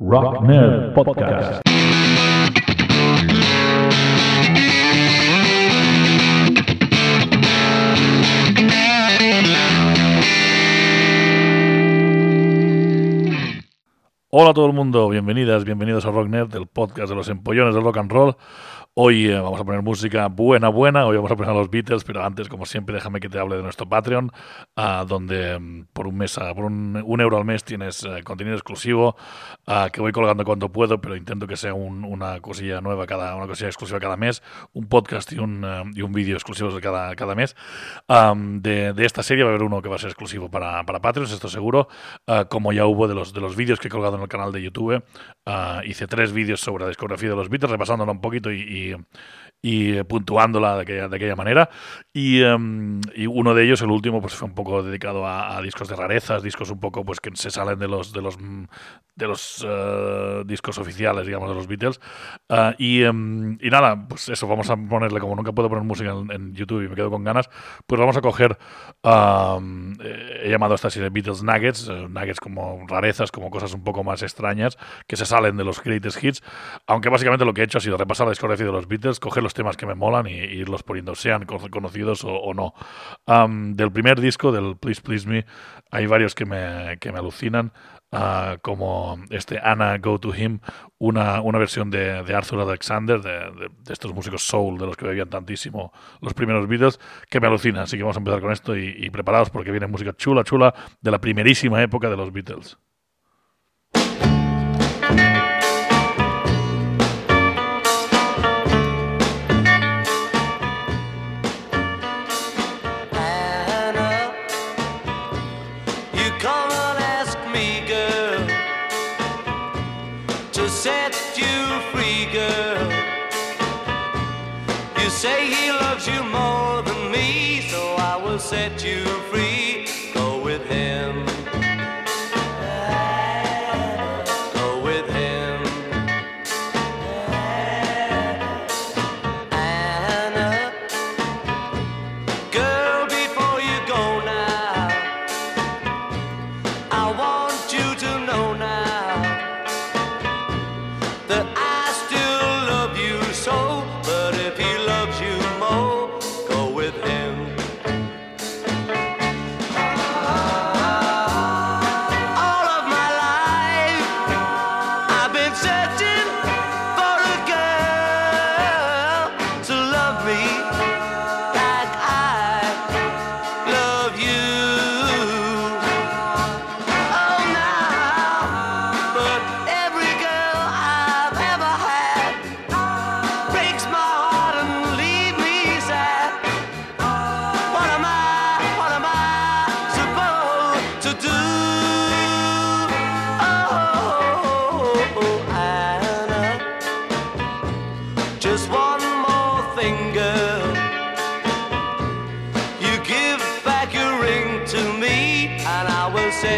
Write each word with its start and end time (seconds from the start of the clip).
Rock 0.00 0.42
Nerd 0.46 0.94
Podcast. 0.94 1.67
Hola 14.30 14.50
a 14.50 14.52
todo 14.52 14.66
el 14.66 14.74
mundo, 14.74 15.08
bienvenidas, 15.08 15.64
bienvenidos 15.64 16.04
a 16.04 16.10
Rock 16.10 16.28
Nerd, 16.28 16.54
el 16.54 16.66
podcast 16.66 17.08
de 17.08 17.14
los 17.14 17.30
empollones 17.30 17.74
del 17.74 17.82
rock 17.82 17.96
and 17.96 18.12
roll. 18.12 18.36
Hoy 19.00 19.28
eh, 19.28 19.38
vamos 19.38 19.60
a 19.60 19.64
poner 19.64 19.80
música 19.80 20.26
buena, 20.26 20.68
buena. 20.70 21.06
Hoy 21.06 21.14
vamos 21.14 21.30
a 21.30 21.36
poner 21.36 21.52
a 21.52 21.54
los 21.54 21.70
Beatles, 21.70 22.02
pero 22.02 22.24
antes, 22.24 22.48
como 22.48 22.66
siempre, 22.66 22.96
déjame 22.96 23.20
que 23.20 23.28
te 23.28 23.38
hable 23.38 23.56
de 23.56 23.62
nuestro 23.62 23.88
Patreon, 23.88 24.32
ah, 24.74 25.04
donde 25.06 25.56
mm, 25.56 25.84
por 25.92 26.08
un 26.08 26.16
mes, 26.16 26.36
ah, 26.36 26.52
por 26.52 26.64
un, 26.64 27.20
euro 27.20 27.36
al 27.36 27.44
mes 27.44 27.62
tienes 27.62 28.02
eh, 28.02 28.24
contenido 28.24 28.56
exclusivo 28.56 29.14
ah, 29.68 29.88
que 29.92 30.00
voy 30.00 30.10
colgando 30.10 30.44
cuando 30.44 30.72
puedo, 30.72 31.00
pero 31.00 31.14
intento 31.14 31.46
que 31.46 31.56
sea 31.56 31.74
una 31.74 32.40
cosilla 32.40 32.80
nueva 32.80 33.06
cada, 33.06 33.36
una 33.36 33.46
cosilla 33.46 33.68
exclusiva 33.68 34.00
cada 34.00 34.16
mes, 34.16 34.42
un 34.72 34.88
podcast 34.88 35.32
y 35.32 35.38
un, 35.38 35.64
y 35.94 36.02
un 36.02 36.12
vídeo 36.12 36.34
exclusivos 36.34 36.74
de 36.74 36.80
cada, 36.80 37.14
cada 37.14 37.36
mes. 37.36 37.54
de, 38.08 38.92
de, 38.94 39.06
esta 39.06 39.22
serie 39.22 39.44
va 39.44 39.50
a 39.50 39.54
haber 39.54 39.64
uno 39.64 39.80
que 39.80 39.88
va 39.88 39.94
a 39.94 40.00
ser 40.00 40.10
exclusivo 40.10 40.50
para, 40.50 40.82
para 40.84 41.00
Patreons, 41.00 41.30
esto 41.30 41.48
seguro, 41.48 41.86
como 42.48 42.72
ya 42.72 42.84
hubo 42.84 43.06
de 43.06 43.14
los, 43.14 43.32
de 43.32 43.40
los 43.40 43.54
vídeos 43.54 43.78
que 43.78 43.86
he 43.86 43.90
colgado 43.92 44.17
en 44.18 44.22
el 44.22 44.28
canal 44.28 44.52
de 44.52 44.62
YouTube. 44.62 45.02
hice 45.84 46.06
tres 46.06 46.32
vídeos 46.32 46.60
sobre 46.60 46.84
la 46.84 46.88
discografía 46.88 47.30
de 47.30 47.36
los 47.36 47.48
Beatles, 47.48 47.70
repasándolo 47.70 48.12
un 48.12 48.20
poquito 48.20 48.52
y 48.52 48.94
y, 49.60 50.02
puntuándola 50.04 50.76
de 50.76 50.82
aquella, 50.82 51.08
de 51.08 51.16
aquella 51.16 51.36
manera. 51.36 51.70
Y, 52.12 52.42
em, 52.42 53.00
y, 53.14 53.26
uno 53.26 53.54
de 53.54 53.64
ellos, 53.64 53.82
el 53.82 53.90
último, 53.90 54.20
pues 54.20 54.34
fue 54.34 54.48
un 54.48 54.54
poco 54.54 54.82
dedicado 54.82 55.26
a, 55.26 55.60
discos 55.62 55.88
de 55.88 55.96
rarezas, 55.96 56.42
discos 56.42 56.70
un 56.70 56.80
poco 56.80 57.04
pues 57.04 57.20
que 57.20 57.30
se 57.34 57.50
salen 57.50 57.78
de 57.78 57.88
los 57.88 58.12
de 58.12 58.22
los 58.22 58.38
de 59.18 59.26
los 59.26 59.66
eh, 59.68 60.42
discos 60.46 60.78
oficiales, 60.78 61.26
digamos, 61.26 61.48
de 61.48 61.54
los 61.56 61.66
Beatles. 61.66 62.00
Ah, 62.48 62.74
y, 62.78 63.02
em, 63.02 63.58
y, 63.60 63.68
nada, 63.68 64.06
pues 64.08 64.28
eso, 64.28 64.46
vamos 64.46 64.70
a 64.70 64.76
ponerle, 64.76 65.18
como 65.18 65.34
nunca 65.34 65.50
puedo 65.52 65.68
poner 65.68 65.84
música 65.84 66.10
en, 66.10 66.54
YouTube 66.54 66.84
y 66.84 66.88
me 66.88 66.94
quedo 66.94 67.10
con 67.10 67.24
ganas, 67.24 67.50
pues 67.86 67.98
vamos 67.98 68.16
a 68.16 68.20
coger, 68.20 68.56
eh, 69.02 70.40
he 70.44 70.50
llamado 70.50 70.74
a 70.74 70.76
esta 70.76 70.88
serie 70.88 71.10
Beatles 71.10 71.42
Nuggets, 71.42 71.88
eh, 71.88 72.06
nuggets 72.08 72.38
como 72.40 72.86
rarezas, 72.86 73.32
como 73.32 73.50
cosas 73.50 73.74
un 73.74 73.82
poco 73.82 74.04
más 74.04 74.22
extrañas, 74.22 74.78
que 75.06 75.16
se 75.16 75.26
salen 75.26 75.56
de 75.56 75.64
los 75.64 75.82
greatest 75.82 76.22
hits, 76.22 76.42
aunque 76.86 77.08
básicamente 77.08 77.44
lo 77.44 77.52
que 77.54 77.62
he 77.62 77.64
hecho 77.64 77.78
ha 77.78 77.80
sido 77.80 77.96
repasar 77.96 78.26
la 78.26 78.30
discografía 78.30 78.66
de 78.66 78.72
los 78.72 78.86
Beatles, 78.86 79.18
coger 79.18 79.42
los 79.48 79.54
temas 79.54 79.78
que 79.78 79.86
me 79.86 79.94
molan 79.94 80.26
y, 80.26 80.32
irlos 80.32 80.82
poniendo, 80.82 81.14
sean 81.14 81.46
conocidos 81.46 82.22
o, 82.22 82.52
no. 82.52 82.74
del 83.74 83.90
primer 83.90 84.20
disco, 84.20 84.52
del 84.52 84.76
Please 84.76 85.00
Please 85.00 85.26
Me, 85.26 85.46
hay 85.90 86.06
varios 86.06 86.34
que 86.34 86.44
me, 86.44 86.98
que 87.00 87.10
me 87.12 87.18
alucinan. 87.18 87.72
Uh, 88.10 88.56
como 88.62 89.18
este 89.28 89.58
Anna 89.62 89.98
Go 89.98 90.18
to 90.18 90.34
Him, 90.34 90.60
una, 90.96 91.42
una 91.42 91.58
versión 91.58 91.90
de, 91.90 92.22
de, 92.22 92.34
Arthur 92.34 92.60
Alexander, 92.60 93.20
de, 93.20 93.68
de, 93.84 93.92
estos 93.92 94.14
músicos 94.14 94.46
soul 94.46 94.78
de 94.78 94.86
los 94.86 94.96
que 94.96 95.04
bebían 95.04 95.28
tantísimo 95.28 95.92
los 96.22 96.32
primeros 96.32 96.66
Beatles, 96.66 96.98
que 97.28 97.38
me 97.38 97.48
alucina. 97.48 97.82
Así 97.82 97.98
que 97.98 98.04
vamos 98.04 98.16
a 98.16 98.20
empezar 98.20 98.40
con 98.40 98.50
esto 98.50 98.74
y, 98.74 98.96
y 98.96 99.10
preparados 99.10 99.50
porque 99.50 99.70
viene 99.70 99.86
música 99.88 100.14
chula, 100.16 100.42
chula 100.42 100.74
de 101.02 101.10
la 101.10 101.20
primerísima 101.20 101.82
época 101.82 102.08
de 102.08 102.16
los 102.16 102.32
Beatles. 102.32 102.78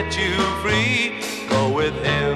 Set 0.00 0.16
you 0.16 0.34
free. 0.62 1.12
Go 1.49 1.69
with 1.75 1.94
him. 2.05 2.30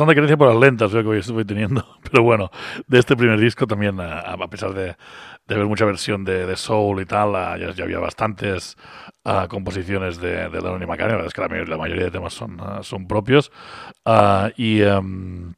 Bastante 0.00 0.14
creencia 0.14 0.38
por 0.38 0.48
las 0.48 0.56
lentas, 0.56 0.92
que 0.92 1.18
estoy 1.18 1.44
teniendo. 1.44 1.84
Pero 2.10 2.22
bueno, 2.22 2.50
de 2.86 2.98
este 2.98 3.14
primer 3.18 3.38
disco 3.38 3.66
también, 3.66 4.00
a, 4.00 4.20
a 4.20 4.48
pesar 4.48 4.72
de, 4.72 4.96
de 5.46 5.54
ver 5.54 5.66
mucha 5.66 5.84
versión 5.84 6.24
de, 6.24 6.46
de 6.46 6.56
Soul 6.56 7.02
y 7.02 7.04
tal, 7.04 7.36
ah, 7.36 7.58
ya, 7.58 7.72
ya 7.72 7.84
había 7.84 7.98
bastantes 7.98 8.78
ah, 9.26 9.46
composiciones 9.50 10.18
de, 10.18 10.48
de 10.48 10.58
Lennon 10.62 10.82
y 10.82 10.86
McCartney. 10.86 11.10
La 11.10 11.16
verdad 11.16 11.26
es 11.26 11.34
que 11.34 11.42
la, 11.42 11.64
la 11.66 11.76
mayoría 11.76 12.04
de 12.04 12.10
temas 12.10 12.32
son, 12.32 12.56
ah, 12.62 12.78
son 12.82 13.06
propios. 13.06 13.52
Y, 14.56 14.80
em, 14.80 15.52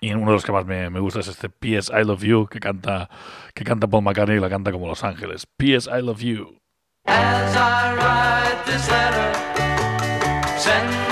Y 0.00 0.12
uno 0.12 0.26
de 0.26 0.32
los 0.32 0.44
que 0.44 0.50
más 0.50 0.66
me, 0.66 0.90
me 0.90 0.98
gusta 0.98 1.20
es 1.20 1.28
este 1.28 1.48
P.S. 1.48 1.92
I 1.96 2.04
Love 2.04 2.24
You 2.24 2.48
que 2.48 2.58
canta, 2.58 3.08
que 3.54 3.62
canta 3.62 3.86
Paul 3.86 4.02
McCartney 4.02 4.38
y 4.38 4.40
la 4.40 4.50
canta 4.50 4.72
como 4.72 4.88
Los 4.88 5.04
Ángeles. 5.04 5.46
P.S. 5.46 5.88
I 5.88 6.02
Love 6.02 6.18
You. 6.22 6.58
As 7.06 7.54
I 7.54 7.94
write 7.94 8.64
this 8.66 8.90
letter, 8.90 9.32
send 10.58 11.03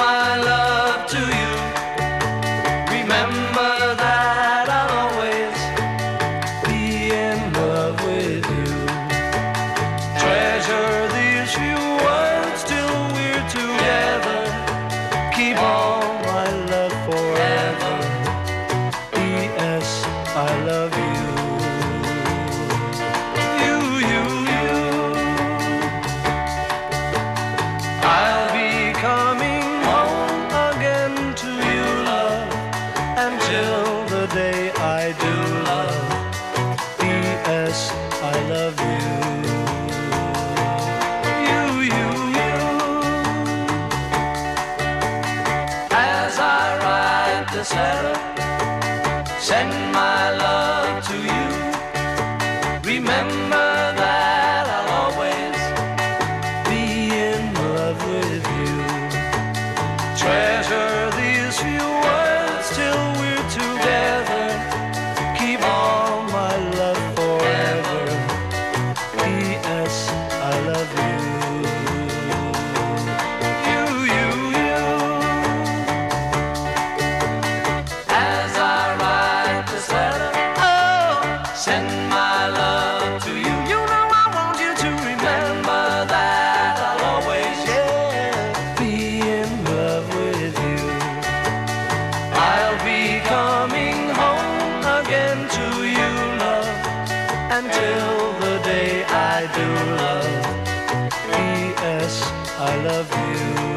until 97.54 98.32
the 98.40 98.58
day 98.64 99.04
I 99.04 99.40
do, 99.56 99.68
love. 100.00 101.10
P.S. 101.28 102.22
I 102.58 102.76
love 102.82 103.10
you. 103.12 103.71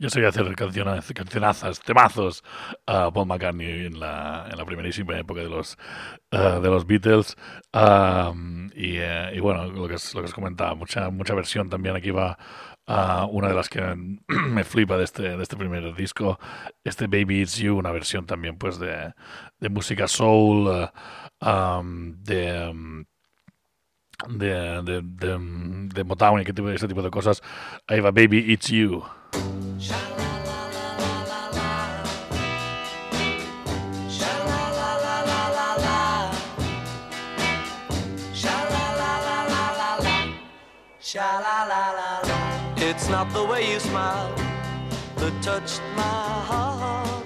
Yo 0.00 0.08
sé 0.10 0.24
hacer 0.24 0.54
canciones, 0.54 1.12
cancionazas, 1.12 1.80
temazos 1.80 2.44
a 2.86 3.10
Paul 3.10 3.26
McCartney 3.26 3.86
en 3.86 3.98
la, 3.98 4.46
en 4.48 4.56
la 4.56 4.64
primerísima 4.64 5.18
época 5.18 5.40
de 5.40 5.48
los, 5.48 5.76
eh, 6.30 6.60
de 6.62 6.68
los 6.68 6.86
Beatles. 6.86 7.36
Am, 7.72 8.70
y, 8.76 8.98
eh, 8.98 9.32
y 9.34 9.40
bueno, 9.40 9.64
lo 9.66 9.88
que, 9.88 9.94
es, 9.94 10.14
lo 10.14 10.20
que 10.20 10.26
os 10.26 10.34
comentaba, 10.34 10.76
mucha, 10.76 11.10
mucha 11.10 11.34
versión 11.34 11.68
también. 11.68 11.96
Aquí 11.96 12.12
va 12.12 12.38
ah, 12.86 13.26
una 13.28 13.48
de 13.48 13.54
las 13.54 13.68
que 13.68 13.80
me 14.28 14.62
flipa 14.62 14.96
de 14.96 15.02
este, 15.02 15.36
de 15.36 15.42
este 15.42 15.56
primer 15.56 15.92
disco, 15.96 16.38
este 16.84 17.08
Baby 17.08 17.42
It's 17.42 17.56
You, 17.56 17.76
una 17.76 17.90
versión 17.90 18.24
también 18.24 18.56
pues 18.56 18.78
de, 18.78 19.12
de 19.58 19.68
música 19.68 20.06
soul, 20.06 20.68
eh, 20.70 20.90
am, 21.40 22.22
de... 22.22 22.56
am, 22.56 23.04
de, 24.28 24.82
de, 24.82 25.02
de, 25.02 25.38
de 25.94 26.04
Motown 26.04 26.40
y 26.40 26.74
ese 26.74 26.88
tipo 26.88 27.02
de 27.02 27.10
cosas. 27.10 27.42
Ahí 27.86 28.00
va 28.00 28.10
Baby 28.10 28.44
It's 28.48 28.68
You. 28.68 29.04
It's 29.80 29.90
not 43.08 43.32
the 43.32 43.44
way 43.44 43.72
you 43.72 43.78
smile 43.78 44.34
that 45.16 45.42
touched 45.42 45.80
my 45.94 46.02
heart. 46.02 47.24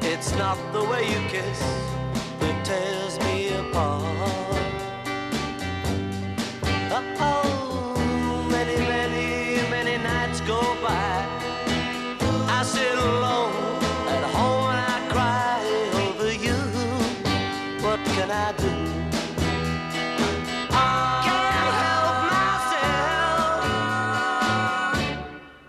It's 0.00 0.32
not 0.32 0.56
the 0.72 0.84
way 0.84 1.04
you 1.04 1.20
kiss 1.28 1.60
that 2.40 2.64
tears 2.64 3.18
me 3.20 3.48
apart. 3.58 3.97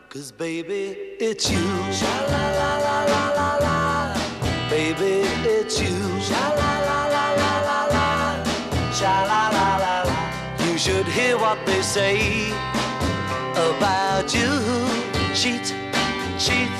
Cause 0.10 0.32
baby, 0.32 0.98
it's 1.20 1.52
you. 1.52 1.68
Sha 1.94 2.14
la 2.32 2.46
la 2.60 2.72
la 2.86 2.98
la 3.14 3.24
la 3.38 3.50
la. 3.66 4.68
Baby, 4.68 5.22
it's 5.46 5.80
you. 5.80 5.98
Sha 6.20 6.46
la 6.60 6.72
la 6.88 7.00
la 7.14 7.26
la 7.42 7.54
la 7.70 7.80
la. 7.94 8.92
Sha 8.92 9.14
la 9.30 9.42
la 9.58 9.68
la 9.78 9.96
la. 10.10 10.66
You 10.66 10.80
should 10.80 11.06
hear 11.06 11.38
what 11.38 11.64
they 11.68 11.84
say 11.84 12.50
about 13.54 14.34
you. 14.34 14.50
Cheat, 15.36 15.76
cheat. 16.40 16.74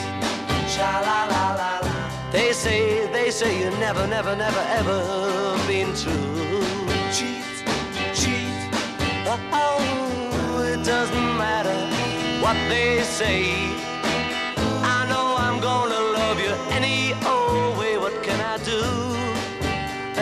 Sha 0.68 0.90
la 1.08 1.20
la 1.34 1.44
la 1.62 1.72
la. 1.86 2.32
They 2.32 2.52
say, 2.52 3.06
they 3.12 3.30
say 3.30 3.60
you 3.60 3.70
never, 3.78 4.08
never, 4.08 4.36
never, 4.36 4.66
ever 4.80 5.68
been 5.68 5.94
true. 5.94 6.59
What 12.50 12.68
they 12.68 13.04
say. 13.04 13.54
I 14.96 15.06
know 15.08 15.36
I'm 15.38 15.62
gonna 15.62 16.02
love 16.18 16.40
you 16.40 16.54
any 16.78 17.14
old 17.34 17.78
way. 17.78 17.96
What 18.00 18.16
can 18.24 18.40
I 18.54 18.58
do? 18.74 18.82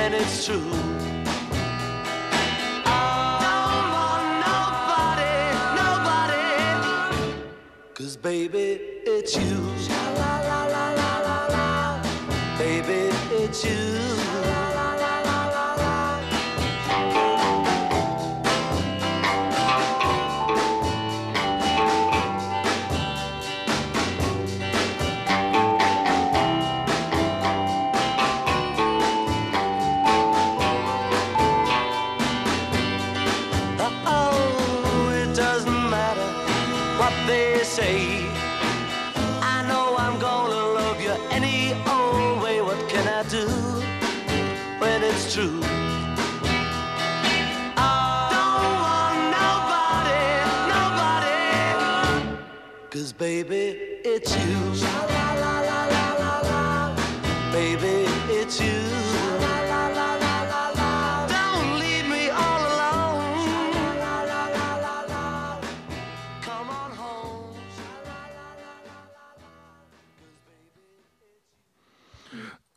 And 0.01 0.13
it's 0.13 0.45
true. 0.45 0.71
Nobody, 4.47 5.35
nobody. 5.81 6.47
Cause 7.93 8.17
baby, 8.17 8.67
it's 9.15 9.33
you. 9.37 9.76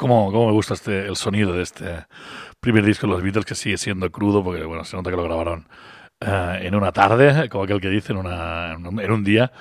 Cómo, 0.00 0.32
¿Cómo, 0.32 0.46
me 0.46 0.52
gusta 0.52 0.72
este, 0.72 1.06
el 1.06 1.14
sonido 1.14 1.52
de 1.52 1.62
este 1.62 2.06
primer 2.58 2.86
disco 2.86 3.06
de 3.06 3.12
los 3.12 3.22
Beatles, 3.22 3.44
que 3.44 3.54
sigue 3.54 3.76
siendo 3.76 4.10
crudo, 4.10 4.42
porque 4.42 4.64
bueno, 4.64 4.82
se 4.82 4.96
nota 4.96 5.10
que 5.10 5.16
lo 5.16 5.24
grabaron 5.24 5.68
uh, 6.24 6.54
en 6.58 6.74
una 6.74 6.90
tarde, 6.90 7.50
como 7.50 7.64
aquel 7.64 7.82
que 7.82 7.90
dice, 7.90 8.12
en, 8.12 8.18
una, 8.18 8.72
en 8.72 9.12
un 9.12 9.24
día, 9.24 9.52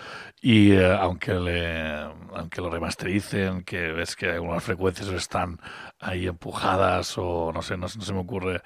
y 0.42 0.72
eh, 0.72 0.96
aunque, 0.98 1.34
le, 1.34 1.94
aunque 2.34 2.62
lo 2.62 2.70
remastericen, 2.70 3.64
que 3.64 3.92
ves 3.92 4.16
que 4.16 4.32
algunas 4.32 4.64
frecuencias 4.64 5.10
están 5.10 5.60
ahí 6.00 6.28
empujadas 6.28 7.18
o 7.18 7.52
no 7.54 7.62
sé, 7.62 7.76
no, 7.76 7.88
no 7.88 7.90
se 7.90 8.14
me 8.14 8.20
ocurre 8.20 8.62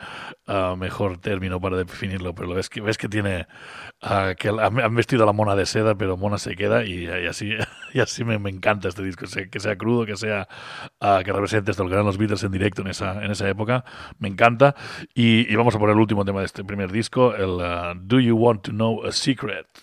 uh, 0.48 0.76
mejor 0.76 1.18
término 1.18 1.60
para 1.60 1.78
definirlo, 1.78 2.36
pero 2.36 2.54
ves 2.54 2.70
que, 2.70 2.80
ves 2.82 2.98
que 3.00 3.10
tiene, 3.10 3.48
uh, 4.04 4.36
que 4.38 4.50
han, 4.50 4.96
vestido 4.96 5.26
la 5.26 5.34
mona 5.34 5.56
de 5.56 5.66
seda, 5.66 5.96
pero 5.96 6.16
mona 6.16 6.38
se 6.38 6.56
queda 6.56 6.86
y, 6.86 7.08
así, 7.08 7.56
y 7.94 8.00
así 8.00 8.24
me, 8.26 8.36
encanta 8.50 8.90
este 8.90 9.04
disco, 9.04 9.26
que 9.52 9.60
sea 9.60 9.76
crudo, 9.76 10.06
que 10.06 10.16
sea, 10.16 10.48
uh, 11.02 11.24
que 11.24 11.34
represente 11.34 11.72
esto, 11.72 11.84
lo 11.84 11.90
que 11.90 11.96
eran 11.96 12.06
los 12.06 12.20
Beatles 12.20 12.44
en 12.44 12.52
directo 12.52 12.84
en 12.84 12.90
esa, 12.90 13.24
en 13.24 13.32
esa 13.32 13.50
época, 13.50 13.84
me 14.20 14.28
encanta. 14.28 14.76
Y, 15.16 15.52
y 15.52 15.56
vamos 15.56 15.76
a 15.76 15.80
poner 15.80 15.96
el 15.96 16.02
último 16.02 16.24
tema 16.24 16.42
de 16.42 16.46
este 16.46 16.64
primer 16.64 16.92
disco, 16.92 17.34
el 17.34 17.58
Do 18.08 18.20
You 18.20 18.38
Want 18.38 18.62
to 18.64 18.72
Know 18.72 19.06
a 19.06 19.12
Secret? 19.12 19.83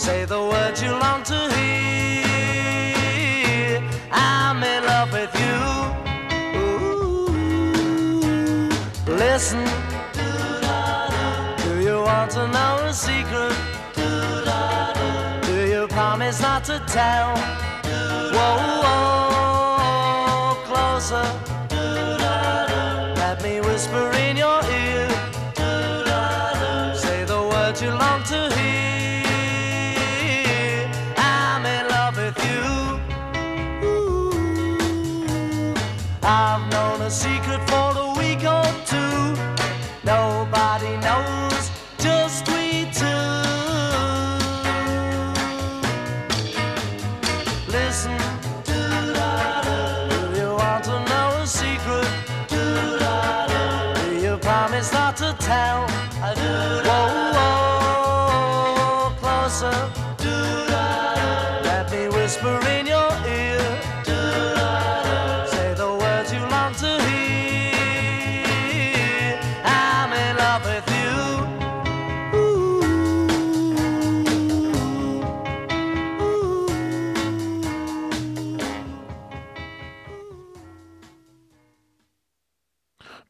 Say 0.00 0.24
the 0.24 0.40
words 0.40 0.82
you 0.82 0.92
long 0.92 1.22
to 1.24 1.38
hear. 1.54 1.82
I'm 4.10 4.62
in 4.62 4.82
love 4.86 5.12
with 5.12 5.34
you. 5.44 5.60
Ooh. 6.58 7.28
Listen. 9.06 9.62
Do 11.66 11.80
you 11.82 12.00
want 12.00 12.30
to 12.30 12.48
know 12.48 12.80
a 12.86 12.94
secret? 12.94 13.54
Do 15.44 15.66
you 15.68 15.86
promise 15.88 16.40
not 16.40 16.64
to 16.64 16.78
tell? 16.86 17.36
Whoa, 18.32 18.56
whoa, 18.82 20.54
closer. 20.64 21.26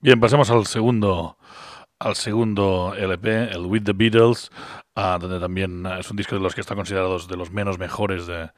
Bien, 0.03 0.19
pasemos 0.19 0.51
al 0.51 0.65
segundo, 0.65 1.37
al 1.99 2.15
segundo 2.17 2.95
LP, 2.97 3.51
el 3.53 3.67
With 3.67 3.83
the 3.83 3.93
Beatles, 3.93 4.51
uh, 4.97 5.19
donde 5.19 5.39
también 5.39 5.85
es 5.99 6.11
un 6.11 6.17
disco 6.17 6.35
de 6.37 6.41
los 6.41 6.55
que 6.55 6.63
está 6.63 6.75
considerados 6.75 7.29
de 7.29 7.37
los 7.37 7.51
menos 7.51 7.79
mejores 7.79 8.27
de, 8.27 8.51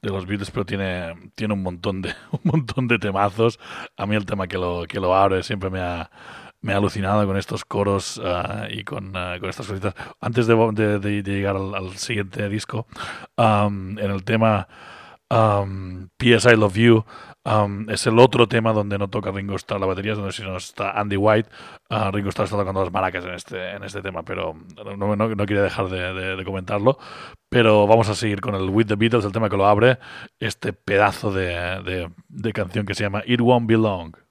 de 0.00 0.10
los 0.10 0.24
Beatles, 0.24 0.50
pero 0.50 0.64
tiene, 0.64 1.12
tiene 1.34 1.52
un 1.52 1.62
montón 1.62 2.00
de 2.00 2.14
un 2.30 2.40
montón 2.44 2.88
de 2.88 2.98
temazos. 2.98 3.58
A 3.98 4.06
mí 4.06 4.16
el 4.16 4.24
tema 4.24 4.46
que 4.46 4.56
lo, 4.56 4.86
que 4.88 4.98
lo 4.98 5.14
abre 5.14 5.42
siempre 5.42 5.68
me 5.68 5.80
ha, 5.80 6.10
me 6.62 6.72
ha 6.72 6.78
alucinado 6.78 7.26
con 7.26 7.36
estos 7.36 7.66
coros 7.66 8.16
uh, 8.16 8.64
y 8.70 8.82
con, 8.82 9.12
con, 9.12 9.50
estas 9.50 9.66
cositas. 9.66 9.94
Antes 10.18 10.46
de, 10.46 11.22
llegar 11.22 11.56
al, 11.56 11.74
al, 11.74 11.94
siguiente 11.98 12.48
disco, 12.48 12.86
um, 13.36 13.98
en 13.98 14.10
el 14.10 14.24
tema 14.24 14.66
um, 15.28 16.08
P.S. 16.16 16.50
I 16.50 16.56
Love 16.56 16.76
You, 16.76 17.04
Um, 17.46 17.88
es 17.90 18.04
el 18.08 18.18
otro 18.18 18.48
tema 18.48 18.72
donde 18.72 18.98
no 18.98 19.08
toca 19.08 19.30
Ringo 19.30 19.54
Starr 19.54 19.78
la 19.78 19.86
batería, 19.86 20.16
donde 20.16 20.32
si 20.32 20.42
no 20.42 20.56
está 20.56 20.98
Andy 20.98 21.16
White. 21.16 21.48
Uh, 21.88 22.10
Ringo 22.10 22.30
Starr 22.30 22.46
está 22.46 22.56
tocando 22.56 22.82
las 22.82 22.92
maracas 22.92 23.24
en 23.24 23.34
este, 23.34 23.70
en 23.70 23.84
este 23.84 24.02
tema, 24.02 24.24
pero 24.24 24.56
no, 24.96 25.14
no, 25.14 25.28
no 25.28 25.46
quería 25.46 25.62
dejar 25.62 25.88
de, 25.88 26.12
de, 26.12 26.36
de, 26.36 26.44
comentarlo. 26.44 26.98
Pero 27.48 27.86
vamos 27.86 28.08
a 28.08 28.16
seguir 28.16 28.40
con 28.40 28.56
el 28.56 28.68
With 28.68 28.86
the 28.86 28.96
Beatles, 28.96 29.24
el 29.24 29.30
tema 29.30 29.48
que 29.48 29.56
lo 29.56 29.66
abre, 29.66 29.98
este 30.40 30.72
pedazo 30.72 31.32
de, 31.32 32.10
de 32.28 32.52
canción 32.52 32.84
que 32.84 32.94
se 32.94 33.04
llama 33.04 33.22
It 33.24 33.40
Won't 33.40 33.68
Be 33.68 33.76
Long. 33.76 34.25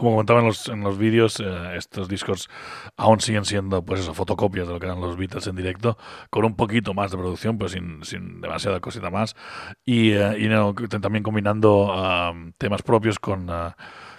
Como 0.00 0.12
comentaba 0.12 0.40
en 0.40 0.46
los, 0.46 0.68
en 0.68 0.80
los 0.80 0.98
vídeos, 0.98 1.40
eh, 1.40 1.76
estos 1.76 2.08
discos 2.08 2.48
aún 2.96 3.20
siguen 3.20 3.44
siendo 3.44 3.84
pues 3.84 4.00
eso, 4.00 4.14
fotocopias 4.14 4.66
de 4.66 4.74
lo 4.74 4.80
que 4.80 4.86
eran 4.86 5.00
los 5.00 5.16
Beatles 5.16 5.46
en 5.46 5.56
directo, 5.56 5.98
con 6.30 6.44
un 6.44 6.56
poquito 6.56 6.94
más 6.94 7.10
de 7.10 7.18
producción, 7.18 7.58
pero 7.58 7.68
sin, 7.68 8.02
sin 8.04 8.40
demasiada 8.40 8.80
cosita 8.80 9.10
más. 9.10 9.36
Y, 9.84 10.12
eh, 10.12 10.38
y 10.38 10.48
no, 10.48 10.74
también 10.74 11.22
combinando 11.22 11.92
ah, 11.92 12.32
temas 12.58 12.82
propios 12.82 13.18
con, 13.18 13.48
ah, 13.50 13.76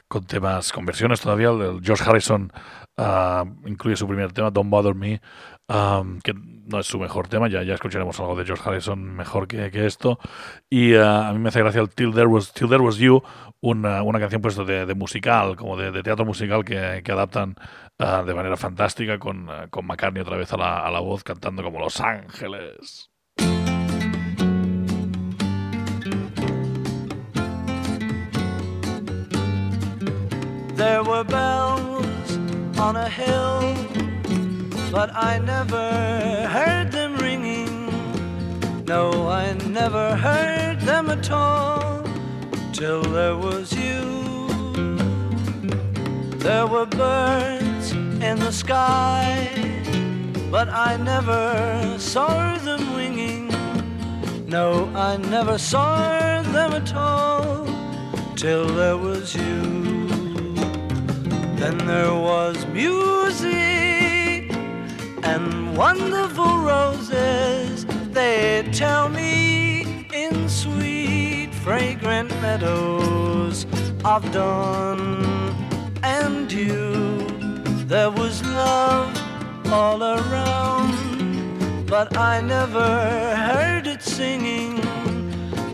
con 0.08 0.26
temas, 0.26 0.72
con 0.72 0.86
versiones 0.86 1.22
todavía. 1.22 1.50
El 1.50 1.82
George 1.82 2.04
Harrison 2.08 2.52
ah, 2.98 3.46
incluye 3.66 3.96
su 3.96 4.08
primer 4.08 4.34
tema, 4.34 4.52
Don't 4.52 4.70
Bother 4.70 4.94
Me, 4.94 5.22
um, 5.68 6.20
que 6.20 6.34
no 6.34 6.80
es 6.80 6.88
su 6.88 7.00
mejor 7.00 7.28
tema, 7.28 7.48
ya, 7.48 7.64
ya 7.64 7.74
escucharemos 7.74 8.20
algo 8.20 8.36
de 8.36 8.46
George 8.46 8.64
Harrison 8.68 9.02
mejor 9.02 9.48
que, 9.48 9.72
que 9.72 9.86
esto. 9.86 10.20
Y 10.70 10.94
uh, 10.96 11.04
a 11.04 11.34
mí 11.34 11.40
me 11.40 11.50
hace 11.50 11.60
gracia 11.60 11.82
el 11.82 11.90
Till 11.90 12.14
There 12.14 12.28
Was, 12.28 12.54
Till 12.54 12.68
There 12.70 12.84
Was 12.84 12.98
You, 12.98 13.24
una, 13.62 14.02
una 14.02 14.20
canción 14.20 14.42
pues, 14.42 14.56
de, 14.58 14.86
de 14.86 14.96
musical, 14.96 15.56
como 15.56 15.78
de, 15.78 15.92
de, 15.92 16.04
teatro 16.04 16.26
musical 16.26 16.66
que, 16.66 17.02
que 17.04 17.12
adaptan 17.12 17.56
uh, 18.00 18.26
de 18.26 18.34
manera 18.34 18.58
fantástica 18.58 19.20
con, 19.20 19.48
uh, 19.48 19.70
con 19.70 19.86
McCartney 19.86 20.22
otra 20.22 20.38
vez 20.38 20.52
a 20.54 20.58
la, 20.58 20.80
a 20.80 20.92
la 20.92 21.00
voz 21.00 21.24
cantando 21.24 21.64
como 21.64 21.80
Los 21.80 22.02
Ángeles. 22.02 23.10
There 30.76 31.04
were 31.04 31.24
bells 31.24 32.40
on 32.80 32.96
a 32.96 33.08
hill, 33.08 33.76
but 34.92 35.12
I 35.14 35.38
never 35.38 36.48
heard 36.48 36.92
them 36.92 37.18
ringing. 37.18 37.86
No, 38.88 39.30
I 39.30 39.54
never 39.70 40.16
heard 40.16 40.80
them 40.82 41.12
at 41.12 41.30
all 41.30 42.01
till 42.82 43.04
there 43.04 43.38
was 43.38 43.72
you. 43.74 44.02
There 46.48 46.66
were 46.66 46.88
birds 46.88 47.92
in 47.92 48.40
the 48.40 48.52
sky, 48.52 49.48
but 50.50 50.68
I 50.68 50.98
never 50.98 51.96
saw 52.00 52.58
them 52.58 52.96
winging. 52.96 53.50
No, 54.48 54.90
I 54.96 55.18
never 55.18 55.60
saw 55.60 56.42
them 56.42 56.74
at 56.74 56.92
all 56.96 57.68
till 58.36 58.66
there 58.66 58.98
was 58.98 59.36
you. 59.36 59.62
Then 61.62 61.78
there 61.86 62.16
was 62.16 62.66
music 62.66 64.42
and 65.32 65.78
wonderful 65.78 66.54
roses. 66.74 67.86
They 68.18 68.68
tell 68.74 69.08
me 69.08 69.61
fragrant 71.64 72.30
meadows 72.42 73.66
of 74.04 74.32
dawn 74.32 75.24
and 76.02 76.50
dew. 76.50 77.28
There 77.86 78.10
was 78.10 78.44
love 78.44 79.12
all 79.72 80.04
around, 80.04 81.86
but 81.86 82.18
I 82.18 82.42
never 82.42 82.90
heard 83.36 83.86
it 83.86 84.02
singing. 84.02 84.82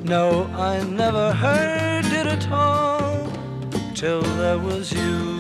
No, 0.04 0.46
I 0.56 0.84
never 0.84 1.32
heard 1.32 2.06
it 2.06 2.28
at 2.28 2.52
all 2.52 3.32
till 3.96 4.22
there 4.22 4.60
was 4.60 4.92
you. 4.92 5.37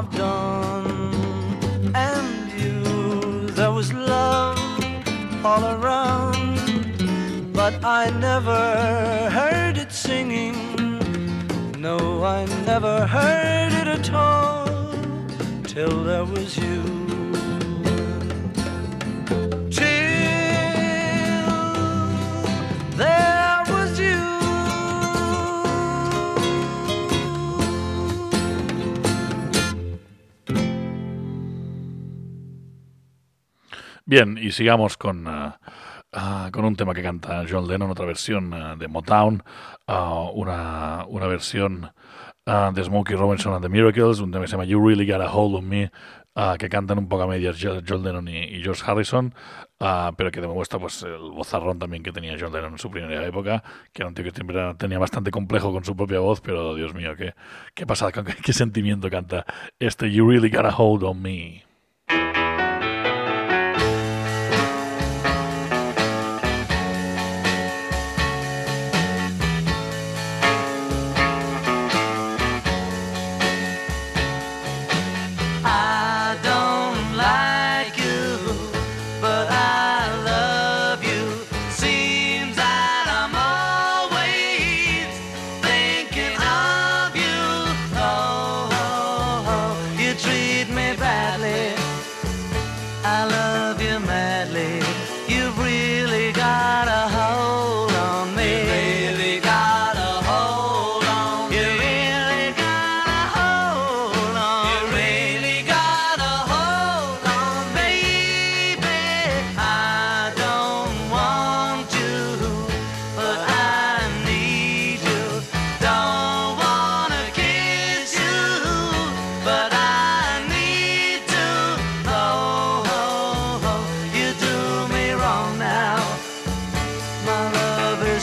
Of 0.00 0.16
dawn 0.16 1.14
and 1.94 2.50
you. 2.62 3.46
There 3.58 3.70
was 3.70 3.92
love 3.92 4.58
all 5.44 5.64
around, 5.76 7.52
but 7.52 7.74
I 7.84 8.08
never 8.28 8.62
heard 9.38 9.76
it 9.76 9.92
singing. 9.92 10.56
No, 11.78 12.24
I 12.24 12.46
never 12.64 13.06
heard 13.06 13.72
it 13.80 13.88
at 13.98 14.10
all 14.14 14.66
till 15.64 16.04
there 16.04 16.24
was 16.24 16.56
you. 16.56 16.99
Bien, 34.10 34.36
y 34.42 34.50
sigamos 34.50 34.96
con, 34.96 35.24
uh, 35.28 36.50
con 36.50 36.64
un 36.64 36.74
tema 36.74 36.92
que 36.92 37.00
canta 37.00 37.44
John 37.48 37.68
Lennon, 37.68 37.92
otra 37.92 38.06
versión 38.06 38.52
uh, 38.52 38.76
de 38.76 38.88
Motown, 38.88 39.40
una, 39.86 41.04
una, 41.06 41.26
versión 41.28 41.92
de 42.44 42.82
Smokey 42.82 43.14
Robinson 43.14 43.54
and 43.54 43.62
the 43.62 43.68
Miracles, 43.68 44.18
un 44.18 44.32
tema 44.32 44.42
que 44.42 44.48
se 44.48 44.56
llama 44.56 44.64
You 44.64 44.84
Really 44.84 45.06
Got 45.06 45.20
a 45.20 45.32
Hold 45.32 45.54
on 45.54 45.68
Me, 45.68 45.92
que 46.58 46.68
cantan 46.68 46.98
un 46.98 47.08
poco 47.08 47.22
a 47.22 47.28
medias 47.28 47.56
John 47.60 48.02
Lennon 48.02 48.26
y, 48.26 48.60
George 48.64 48.82
Harrison, 48.84 49.32
pero 49.78 50.32
que 50.32 50.40
demuestra 50.40 50.80
pues, 50.80 51.04
el 51.04 51.30
vozarrón 51.30 51.78
también 51.78 52.02
que 52.02 52.10
tenía 52.10 52.36
John 52.36 52.52
Lennon 52.52 52.72
en 52.72 52.78
su 52.78 52.90
primera 52.90 53.24
época, 53.24 53.62
que 53.92 54.02
era 54.02 54.08
un 54.08 54.14
tío 54.14 54.24
que 54.24 54.32
tenía 54.76 54.98
bastante 54.98 55.30
complejo 55.30 55.72
con 55.72 55.84
su 55.84 55.94
propia 55.94 56.18
voz, 56.18 56.40
pero 56.40 56.74
Dios 56.74 56.94
mío, 56.94 57.14
qué, 57.16 57.34
qué 57.74 57.86
pasa, 57.86 58.10
qué, 58.12 58.24
qué 58.42 58.52
sentimiento 58.52 59.08
canta 59.08 59.46
este 59.78 60.10
You 60.10 60.28
Really 60.28 60.50
Got 60.50 60.66
a 60.66 60.76
Hold 60.76 61.04
on 61.04 61.22
Me. 61.22 61.69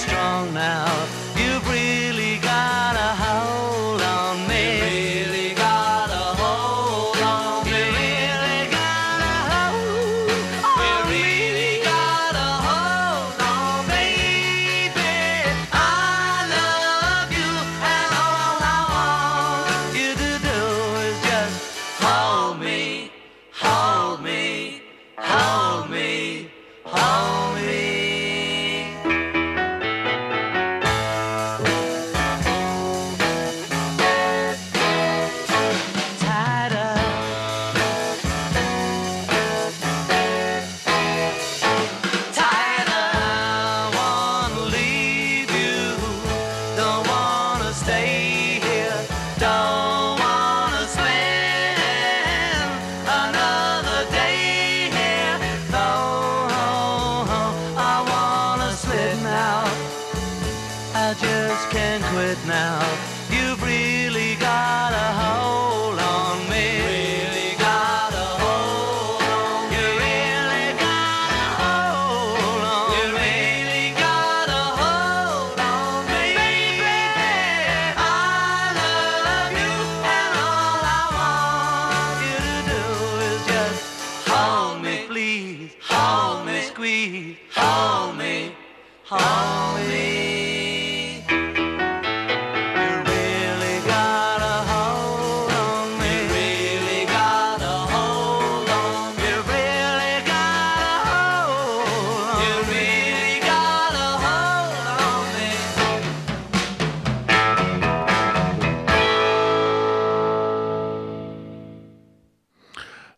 strong 0.07 0.53
now. 0.53 0.86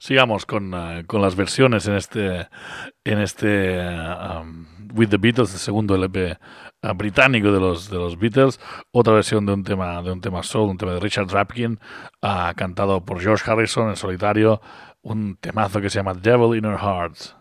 Sigamos 0.10 0.48
con, 0.48 0.74
eh, 0.74 1.04
con 1.06 1.22
las 1.22 1.36
versiones 1.36 1.86
en 1.86 1.94
este, 1.94 2.48
en 3.04 3.20
este 3.20 3.80
With 4.96 5.10
the 5.10 5.18
Beatles, 5.18 5.54
el 5.54 5.60
segundo 5.60 5.94
LP 5.94 6.32
eh, 6.32 6.38
británico 6.96 7.52
de 7.52 7.60
los, 7.60 7.92
de 7.92 7.98
los 7.98 8.18
Beatles. 8.18 8.60
Otra 8.92 9.14
versión 9.14 9.46
de 9.46 9.54
un 9.54 9.64
tema, 9.64 10.02
de 10.02 10.12
un 10.12 10.20
tema 10.20 10.42
soul, 10.42 10.72
un 10.72 10.80
tema 10.80 10.94
de 10.94 11.00
Richard 11.00 11.28
Rapkin, 11.28 11.80
ah, 12.24 12.54
cantado 12.58 13.06
por 13.06 13.22
George 13.22 13.44
Harrison 13.52 13.90
en 13.90 13.98
solitario. 13.98 14.62
Un 15.04 15.36
temazo 15.36 15.80
que 15.80 15.92
se 15.92 16.00
llama 16.00 16.16
Devil 16.16 16.58
in 16.58 16.66
Our 16.66 16.80
Hearts. 16.80 17.36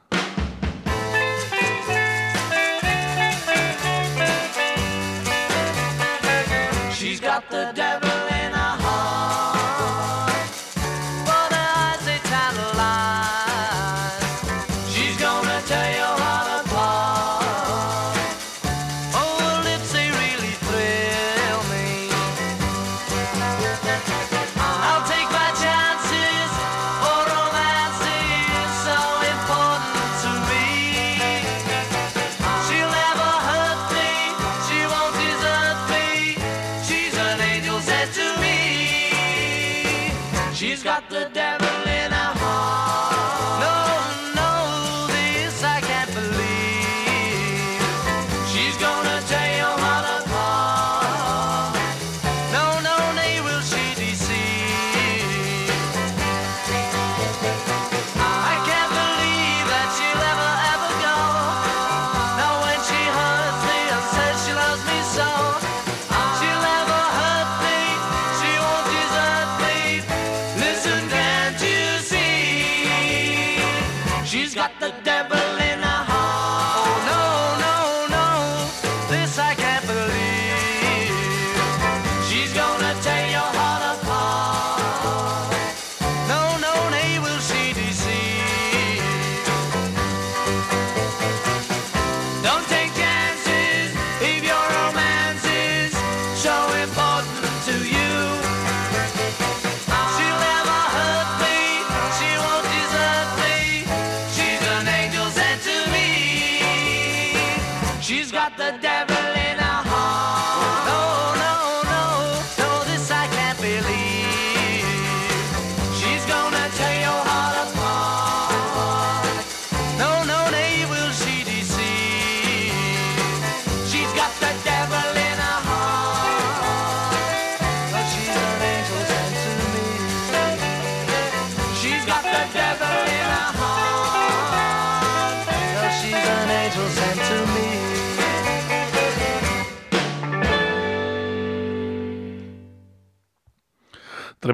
Got 74.59 74.73
the 74.81 74.93
devil 75.05 75.18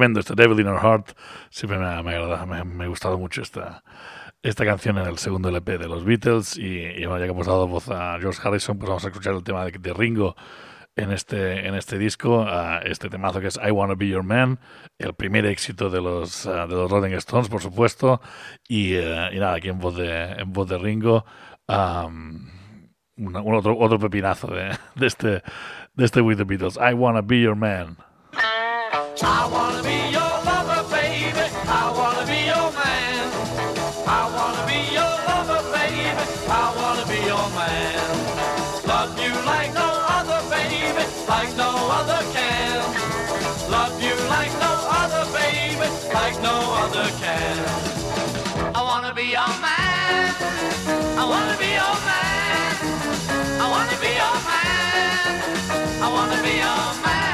Tremendo 0.05 0.21
este 0.21 0.35
Devil 0.35 0.61
in 0.61 0.69
Our 0.69 0.81
Heart. 0.81 1.17
Siempre 1.49 1.79
me 1.79 1.87
ha, 1.87 2.03
me 2.03 2.85
ha 2.85 2.89
gustado 2.89 3.17
mucho 3.17 3.41
esta, 3.41 3.83
esta 4.43 4.67
canción 4.67 4.99
en 4.99 5.07
el 5.07 5.17
segundo 5.17 5.49
LP 5.49 5.79
de 5.79 5.89
los 5.89 6.05
Beatles. 6.05 6.59
Y, 6.59 6.81
y 6.81 7.07
bueno, 7.07 7.21
ya 7.21 7.25
que 7.25 7.31
hemos 7.31 7.47
dado 7.47 7.67
voz 7.67 7.89
a 7.89 8.19
George 8.21 8.39
Harrison, 8.45 8.77
pues 8.77 8.87
vamos 8.91 9.03
a 9.07 9.09
escuchar 9.09 9.33
el 9.33 9.43
tema 9.43 9.65
de, 9.65 9.95
Ringo 9.95 10.37
en 10.95 11.11
este, 11.11 11.67
en 11.67 11.75
este 11.75 11.97
disco. 11.97 12.45
ah, 12.47 12.81
este 12.85 13.09
temazo 13.09 13.41
que 13.41 13.47
es 13.47 13.59
I 13.67 13.71
Wanna 13.71 13.95
Be 13.95 14.09
Your 14.09 14.25
Man, 14.25 14.61
el 14.99 15.15
primer 15.15 15.47
éxito 15.47 15.89
de 15.89 16.03
los, 16.03 16.45
ah, 16.45 16.67
de 16.67 16.75
los 16.75 16.91
Rolling 16.91 17.15
Stones, 17.15 17.49
por 17.49 17.63
supuesto. 17.63 18.21
Y, 18.69 18.93
eh, 18.97 19.31
y 19.33 19.39
nada, 19.39 19.55
aquí 19.55 19.71
en 19.71 19.79
voz 19.79 19.97
de, 19.97 20.33
en 20.33 20.53
voz 20.53 20.69
de 20.69 20.77
Ringo. 20.77 21.25
un 23.17 23.37
otro, 23.37 23.79
otro 23.79 23.99
pepinazo 23.99 24.49
de, 24.49 24.77
de, 24.97 25.07
este, 25.07 25.43
de 25.95 26.05
este 26.05 26.21
With 26.21 26.37
the 26.37 26.45
Beatles. 26.45 26.77
I 26.77 26.93
Wanna 26.93 27.23
Be 27.23 27.41
Your 27.41 27.57
Man. 27.57 27.97
I 29.27 29.49
wanna 29.51 29.83
be 29.83 29.99
your 30.13 30.35
lover, 30.49 30.83
baby. 30.91 31.45
I 31.67 31.85
wanna 31.99 32.25
be 32.27 32.41
your 32.53 32.69
man. 32.77 33.25
I 34.07 34.23
wanna 34.37 34.65
be 34.69 34.79
your 34.93 35.15
lover, 35.29 35.63
baby. 35.73 36.25
I 36.49 36.65
wanna 36.79 37.05
be 37.09 37.19
your 37.33 37.49
man. 37.57 38.05
Love 38.87 39.13
you 39.19 39.33
like 39.47 39.73
no 39.73 39.89
other, 40.17 40.41
baby, 40.51 41.05
like 41.29 41.57
no 41.57 41.71
other 41.99 42.21
can. 42.37 42.81
Love 43.71 43.97
you 44.03 44.15
like 44.29 44.53
no 44.61 44.73
other, 45.01 45.25
baby, 45.33 45.89
like 46.13 46.37
no 46.43 46.57
other 46.83 47.09
can. 47.23 47.57
I 48.77 48.83
wanna 48.83 49.15
be 49.15 49.27
your 49.39 49.53
man. 49.65 50.35
I 51.17 51.25
wanna 51.33 51.57
be 51.59 51.71
your 51.81 51.97
man. 52.09 52.73
I 53.63 53.67
wanna 53.75 53.97
be 54.05 54.11
your 54.23 54.37
man. 54.49 56.03
I 56.05 56.09
wanna 56.13 56.43
be 56.43 56.55
your 56.65 56.85
man. 57.03 57.34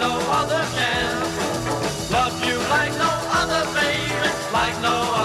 No 0.00 0.16
other 0.40 0.64
can. 0.74 1.20
Love 2.10 2.44
you 2.46 2.56
like 2.74 2.92
no 2.96 3.12
other, 3.40 3.62
baby, 3.74 4.30
like 4.52 4.74
no 4.80 4.96
other 5.14 5.19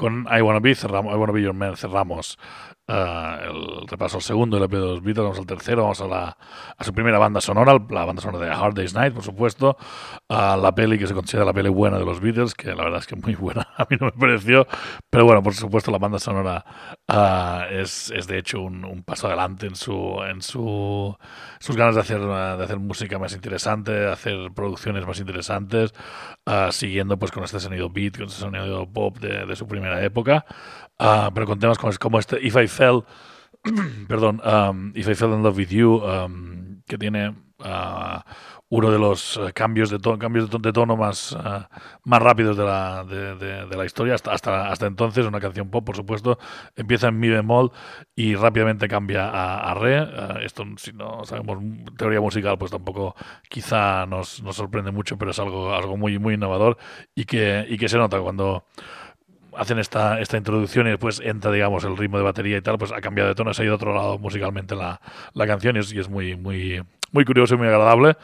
Con 0.00 0.26
I 0.34 0.40
Wanna 0.40 0.60
Be, 0.60 0.74
cerramos, 0.74 1.12
I 1.12 1.16
Wanna 1.18 1.34
Be 1.34 1.42
Your 1.42 1.52
Man, 1.52 1.76
cerramos 1.76 2.38
eh, 2.92 3.36
el 3.44 3.86
repaso 3.86 4.16
al 4.16 4.22
segundo 4.22 4.56
LP 4.56 4.76
de 4.76 4.82
los 4.82 5.02
Beatles, 5.02 5.22
vamos 5.22 5.38
al 5.38 5.46
tercero, 5.46 5.82
vamos 5.82 6.00
a, 6.00 6.08
la, 6.08 6.36
a 6.76 6.84
su 6.84 6.92
primera 6.92 7.18
banda 7.18 7.40
sonora, 7.40 7.78
la 7.88 8.04
banda 8.04 8.20
sonora 8.20 8.44
de 8.44 8.52
Hard 8.52 8.74
Day's 8.74 8.94
Night, 8.94 9.14
por 9.14 9.22
supuesto, 9.22 9.76
a 10.28 10.56
la 10.56 10.74
peli 10.74 10.98
que 10.98 11.06
se 11.06 11.14
considera 11.14 11.44
la 11.44 11.52
peli 11.52 11.68
buena 11.68 11.98
de 11.98 12.04
los 12.04 12.20
Beatles, 12.20 12.54
que 12.54 12.74
la 12.74 12.82
verdad 12.82 12.98
es 12.98 13.06
que 13.06 13.14
muy 13.14 13.36
buena, 13.36 13.68
a 13.76 13.86
mí 13.88 13.96
no 14.00 14.06
me 14.06 14.12
pareció, 14.12 14.66
pero 15.08 15.24
bueno, 15.24 15.40
por 15.40 15.54
supuesto 15.54 15.92
la 15.92 15.98
banda 15.98 16.18
sonora 16.18 16.64
ah, 17.06 17.66
es, 17.70 18.10
es 18.10 18.26
de 18.26 18.38
hecho 18.38 18.60
un, 18.60 19.04
paso 19.04 19.28
adelante 19.28 19.66
en 19.66 19.76
su 19.76 20.20
en 20.28 20.42
su 20.42 21.16
sus 21.58 21.76
ganas 21.76 21.94
de 21.94 22.00
hacer 22.00 22.20
de 22.20 22.64
hacer 22.64 22.78
música 22.78 23.18
más 23.18 23.32
interesante, 23.34 23.92
de 23.92 24.10
hacer 24.10 24.50
producciones 24.52 25.06
más 25.06 25.20
interesantes, 25.20 25.94
ah, 26.44 26.70
siguiendo 26.72 27.18
pues 27.18 27.30
con 27.30 27.44
este 27.44 27.60
sonido 27.60 27.88
beat, 27.88 28.16
con 28.16 28.26
este 28.26 28.40
sonido 28.40 28.86
pop 28.92 29.18
de 29.18 29.56
su 29.56 29.66
primera 29.66 30.02
época, 30.04 30.44
ah, 31.00 31.30
pero 31.34 31.46
con 31.46 31.58
temas 31.58 31.78
como, 31.78 31.92
como 31.98 32.18
este 32.18 32.38
If 32.40 32.56
I 32.56 32.68
Fell, 32.68 33.02
perdón, 34.08 34.40
um, 34.44 34.92
If 34.94 35.08
I 35.08 35.14
Fell 35.14 35.32
in 35.32 35.42
Love 35.42 35.56
with 35.56 35.68
You, 35.68 35.96
um, 35.96 36.82
que 36.86 36.98
tiene 36.98 37.34
ah, 37.60 38.24
uno 38.72 38.90
de 38.92 38.98
los 39.00 39.36
eh, 39.36 39.52
cambios 39.52 39.90
de 39.90 39.98
tono, 39.98 40.16
cambios 40.18 40.48
de 40.48 40.72
tono, 40.72 40.96
más, 40.96 41.36
ah, 41.38 41.68
más 42.04 42.22
rápidos 42.22 42.56
de 42.56 42.64
la, 42.64 43.04
de, 43.04 43.76
la 43.76 43.84
historia 43.84 44.14
hasta, 44.14 44.86
entonces, 44.86 45.26
una 45.26 45.40
canción 45.40 45.70
pop, 45.70 45.84
por 45.84 45.96
supuesto, 45.96 46.38
empieza 46.76 47.08
en 47.08 47.18
mi 47.18 47.28
bemol 47.28 47.72
y 48.14 48.36
rápidamente 48.36 48.86
cambia 48.86 49.28
a, 49.28 49.74
re. 49.74 49.98
Ah, 49.98 50.38
esto, 50.42 50.64
si 50.76 50.92
no 50.92 51.24
sabemos 51.24 51.58
teoría 51.98 52.20
musical, 52.20 52.58
pues 52.58 52.70
tampoco 52.70 53.16
quizá 53.48 54.06
nos, 54.06 54.40
nos 54.42 54.54
sorprende 54.56 54.92
mucho, 54.92 55.18
pero 55.18 55.32
es 55.32 55.38
algo, 55.40 55.74
algo 55.74 55.96
muy, 55.96 56.18
muy 56.20 56.34
innovador 56.34 56.78
y 57.14 57.24
que, 57.24 57.66
y 57.68 57.76
que 57.76 57.88
se 57.88 57.98
nota 57.98 58.20
cuando 58.20 58.64
hacen 59.56 59.78
esta, 59.78 60.20
esta 60.20 60.36
introducción 60.36 60.86
y 60.86 60.90
después 60.90 61.20
entra, 61.20 61.52
digamos, 61.52 61.84
el 61.84 61.96
ritmo 61.96 62.18
de 62.18 62.24
batería 62.24 62.56
y 62.56 62.62
tal, 62.62 62.78
pues 62.78 62.92
ha 62.92 63.00
cambiado 63.00 63.28
de 63.28 63.34
tono, 63.34 63.54
se 63.54 63.62
ha 63.62 63.64
ido 63.64 63.74
a 63.74 63.76
otro 63.76 63.94
lado 63.94 64.18
musicalmente 64.18 64.74
la, 64.74 65.00
la 65.34 65.46
canción 65.46 65.76
y 65.76 65.80
es, 65.80 65.92
y 65.92 65.98
es 65.98 66.08
muy, 66.08 66.36
muy, 66.36 66.82
muy 67.12 67.24
curioso 67.24 67.54
y 67.54 67.58
muy 67.58 67.66
agradable. 67.66 68.16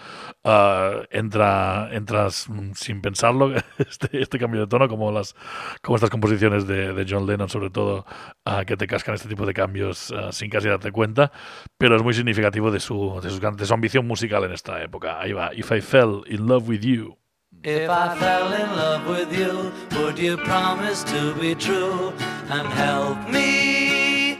Ah, 0.45 1.03
entra, 1.11 1.89
entras 1.93 2.49
sin 2.75 3.01
pensarlo, 3.01 3.53
este, 3.79 4.21
este 4.21 4.39
cambio 4.39 4.61
de 4.61 4.67
tono, 4.67 4.89
como, 4.89 5.11
las, 5.11 5.35
como 5.83 5.97
estas 5.97 6.11
composiciones 6.11 6.67
de, 6.67 7.07
John 7.09 7.27
Lennon, 7.27 7.49
sobre 7.49 7.71
todo, 7.71 8.07
ah, 8.45 8.65
que 8.65 8.77
te 8.77 8.87
cascan 8.87 9.15
este 9.15 9.29
tipo 9.29 9.47
de 9.47 9.55
cambios 9.55 10.13
ah, 10.13 10.33
sin 10.33 10.51
casi 10.51 10.69
darte 10.69 10.93
cuenta, 10.93 11.33
pero 11.79 11.97
es 11.97 12.03
muy 12.03 12.15
significativo 12.15 12.71
de 12.71 12.81
su, 12.81 13.21
de, 13.23 13.31
sus 13.31 13.41
de 13.41 13.67
su 13.67 13.75
ambición 13.75 14.07
musical 14.07 14.45
en 14.45 14.53
esta 14.53 14.83
época. 14.83 15.21
Ahí 15.21 15.33
va, 15.33 15.55
If 15.55 15.73
I 15.73 15.81
Fell 15.81 16.23
in 16.27 16.47
Love 16.47 16.69
with 16.69 16.81
You. 16.81 17.26
If 17.63 17.91
I 17.91 18.17
fell 18.19 18.53
in 18.53 18.77
love 18.77 19.09
with 19.09 19.37
you, 19.37 19.73
would 19.99 20.19
you 20.19 20.37
promise 20.37 21.03
to 21.05 21.35
be 21.35 21.55
true 21.55 22.13
and 22.49 22.69
help 22.69 23.29
me 23.29 24.39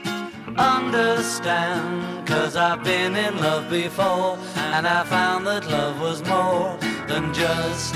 understand? 0.55 2.27
Cause 2.27 2.55
I've 2.55 2.83
been 2.83 3.15
in 3.15 3.37
love 3.39 3.69
before 3.69 4.37
and 4.55 4.87
I 4.87 5.03
found 5.03 5.45
that 5.47 5.69
love 5.69 5.99
was 5.99 6.23
more 6.25 6.77
than 7.07 7.33
just 7.33 7.95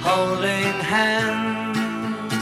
holding 0.00 0.74
hands. 0.94 2.34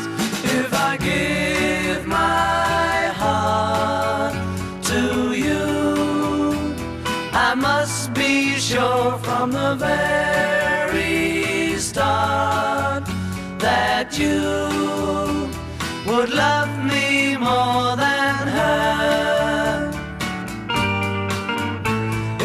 If 0.44 0.72
I 0.72 0.96
give 0.96 2.06
my 2.06 3.12
heart 3.22 4.34
to 4.84 5.34
you, 5.34 6.74
I 7.32 7.54
must 7.54 8.14
be 8.14 8.54
sure 8.54 9.18
from 9.18 9.52
the 9.52 9.74
very 9.74 10.59
start 12.00 13.04
that 13.58 14.08
you 14.22 14.40
would 16.08 16.30
love 16.30 16.72
me 16.92 17.36
more 17.36 17.90
than 18.04 18.42
her. 18.56 19.90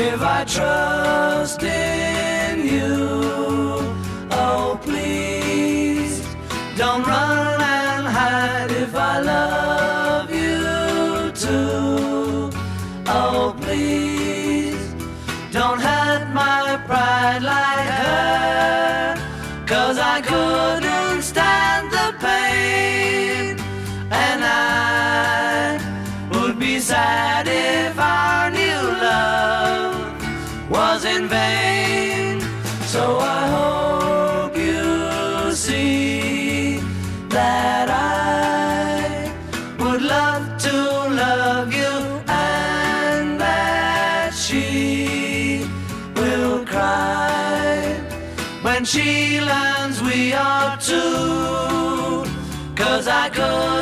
If 0.09 0.19
I 0.37 0.39
trust 0.55 1.63
in 1.63 2.55
you, 2.75 2.95
oh 4.43 4.77
please 4.83 6.15
don't 6.75 7.03
run 7.07 7.44
Cause 53.05 53.13
I 53.13 53.29
couldn't 53.29 53.74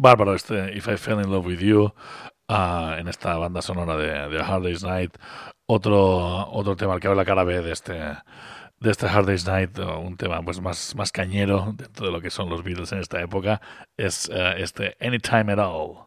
Bárbaro 0.00 0.34
este 0.34 0.74
If 0.74 0.88
I 0.88 0.96
Fell 0.96 1.20
in 1.20 1.30
Love 1.30 1.46
with 1.46 1.60
You 1.60 1.92
ah, 2.48 2.96
en 2.98 3.06
esta 3.06 3.36
banda 3.36 3.60
sonora 3.60 3.98
de, 3.98 4.30
de 4.30 4.40
Hard 4.42 4.62
Day's 4.62 4.82
Night. 4.82 5.14
Otro, 5.66 6.48
otro 6.50 6.74
tema 6.74 6.94
al 6.94 7.00
que 7.00 7.06
habla 7.06 7.20
la 7.20 7.26
cara 7.26 7.44
B 7.44 7.60
de 7.60 7.70
este, 7.70 7.92
de 7.92 8.90
este 8.90 9.06
Hard 9.06 9.26
Day's 9.26 9.46
Night, 9.46 9.78
un 9.78 10.16
tema 10.16 10.40
pues 10.42 10.58
más, 10.62 10.94
más 10.96 11.12
cañero 11.12 11.74
dentro 11.76 12.06
de 12.06 12.12
lo 12.12 12.22
que 12.22 12.30
son 12.30 12.48
los 12.48 12.64
Beatles 12.64 12.92
en 12.92 13.00
esta 13.00 13.20
época, 13.20 13.60
es 13.98 14.30
eh, 14.32 14.54
este. 14.56 14.96
Anytime 15.00 15.52
at 15.52 15.58
all. 15.58 16.06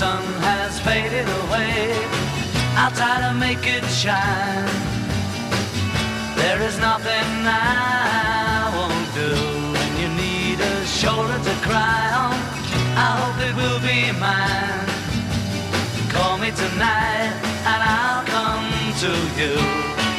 Sun 0.00 0.24
has 0.40 0.80
faded 0.80 1.28
away, 1.44 1.92
I'll 2.80 2.94
try 3.00 3.16
to 3.26 3.34
make 3.34 3.64
it 3.76 3.84
shine. 4.02 4.72
There 6.40 6.60
is 6.68 6.78
nothing 6.78 7.28
I 7.44 8.72
won't 8.76 9.08
do 9.22 9.30
when 9.76 9.92
you 10.00 10.08
need 10.24 10.58
a 10.58 10.76
shoulder 10.86 11.38
to 11.48 11.54
cry 11.68 12.02
on. 12.24 12.36
I 13.04 13.08
hope 13.20 13.38
it 13.48 13.54
will 13.60 13.80
be 13.90 14.00
mine. 14.26 14.88
Call 16.14 16.38
me 16.38 16.50
tonight 16.64 17.36
and 17.70 17.80
I'll 17.96 18.24
come 18.36 18.68
to 19.04 19.12
you. 19.40 20.09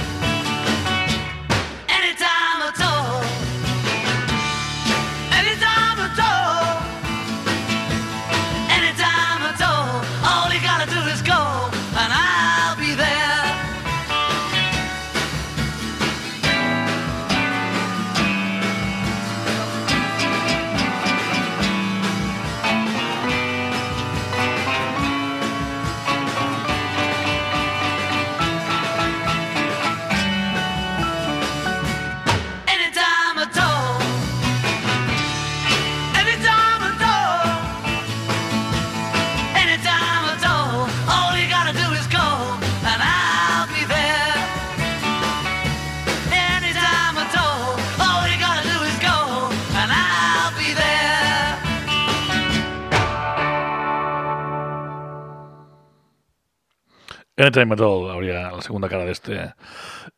Anytime 57.42 57.74
at 57.74 57.82
All 57.82 58.12
habría 58.12 58.52
la 58.52 58.62
segunda 58.62 58.88
cara 58.88 59.04
de 59.04 59.12
este, 59.14 59.54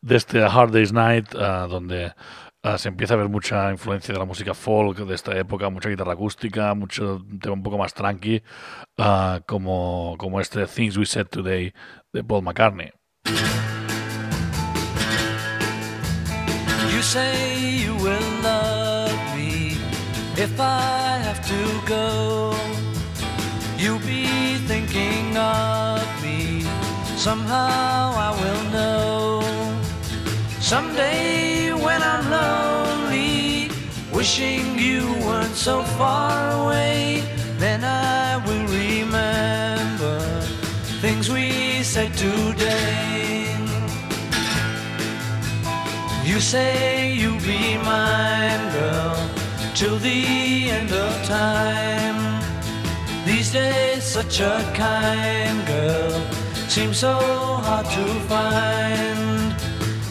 de 0.02 0.16
este 0.16 0.44
Hard 0.44 0.72
Day's 0.72 0.92
Night, 0.92 1.34
ah, 1.40 1.68
donde 1.70 2.14
ah, 2.64 2.78
se 2.78 2.90
empieza 2.90 3.14
a 3.14 3.18
ver 3.18 3.30
mucha 3.30 3.72
influencia 3.72 4.14
de 4.14 4.20
la 4.20 4.26
música 4.26 4.54
folk 4.54 4.98
de 4.98 5.16
esta 5.16 5.38
época, 5.38 5.70
mucha 5.70 5.88
guitarra 5.88 6.14
acústica, 6.14 6.74
mucho 6.74 7.26
tema 7.40 7.54
un 7.54 7.64
poco 7.64 7.78
más 7.78 7.94
tranqui, 7.94 8.44
ah, 8.98 9.40
como, 9.46 10.16
como 10.18 10.42
este 10.42 10.66
Things 10.66 10.98
We 10.98 11.06
Said 11.06 11.28
Today 11.28 11.74
de 12.12 12.24
Paul 12.26 12.44
McCartney. 12.44 12.92
Somehow 27.24 28.12
I 28.28 28.32
will 28.42 28.64
know. 28.76 29.42
Someday 30.60 31.72
when 31.72 32.02
I'm 32.04 32.26
lonely, 32.30 33.72
wishing 34.12 34.78
you 34.78 35.08
weren't 35.26 35.56
so 35.56 35.84
far 35.98 36.36
away, 36.52 37.24
then 37.60 37.82
I 37.86 38.44
will 38.46 38.68
remember 38.68 40.20
things 41.00 41.30
we 41.30 41.82
said 41.84 42.14
today. 42.14 43.48
You 46.26 46.42
say 46.42 47.14
you'll 47.14 47.40
be 47.40 47.78
mine, 47.78 48.66
girl, 48.74 49.16
till 49.76 49.98
the 49.98 50.72
end 50.78 50.92
of 50.92 51.26
time. 51.26 52.44
These 53.26 53.54
days, 53.54 54.04
such 54.04 54.42
a 54.42 54.60
kind 54.76 55.66
girl 55.66 56.43
seems 56.74 56.98
so 56.98 57.14
hard 57.14 57.86
to 57.86 58.04
find. 58.28 59.54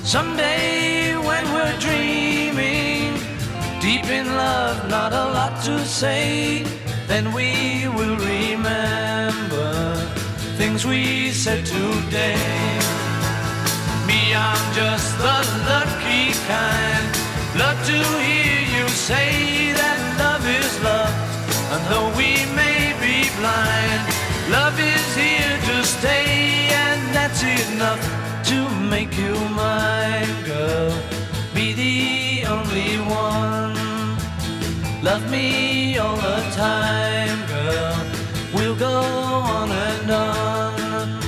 Someday, 0.07 1.17
when 1.17 1.45
we're 1.53 1.77
dreaming, 1.81 3.19
deep 3.81 4.05
in 4.05 4.27
love, 4.27 4.89
not 4.89 5.13
a 5.13 5.25
lot 5.37 5.61
to 5.65 5.85
say, 5.85 6.63
then 7.09 7.33
we 7.33 7.89
will 7.97 8.17
remember 8.17 9.73
things 10.57 10.87
we 10.87 11.33
said 11.33 11.67
today. 11.67 12.39
Me, 14.07 14.33
I'm 14.33 14.65
just 14.73 15.19
the 15.19 15.39
lucky 15.67 16.31
kind. 16.47 17.07
Love 17.59 17.79
to 17.91 17.99
hear 18.23 18.61
you 18.77 18.89
say 18.89 19.73
that 19.81 19.99
love 20.17 20.47
is 20.47 20.73
love. 20.81 21.15
And 21.75 21.83
though 21.91 22.11
we 22.17 22.31
may 22.55 22.95
be 23.03 23.29
blind, 23.41 23.82
enough 27.83 28.45
to 28.45 28.59
make 28.95 29.13
you 29.19 29.35
mine, 29.63 30.35
girl. 30.45 30.93
Be 31.53 31.67
the 31.83 32.47
only 32.55 32.93
one. 33.27 33.75
Love 35.03 35.25
me 35.29 35.99
all 35.99 36.17
the 36.17 36.41
time, 36.65 37.39
girl. 37.55 37.97
We'll 38.55 38.79
go 38.89 38.99
on 39.57 39.69
and 39.89 40.11
on. 40.11 41.23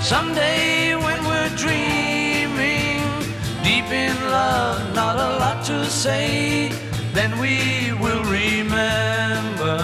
Someday 0.00 0.94
when 1.06 1.20
we're 1.30 1.54
dreaming, 1.64 3.04
deep 3.68 3.88
in 4.04 4.16
love, 4.38 4.80
not 4.94 5.16
a 5.16 5.30
lot 5.42 5.58
to 5.66 5.84
say, 5.84 6.72
then 7.12 7.30
we 7.44 7.92
will 8.02 8.24
remember 8.42 9.76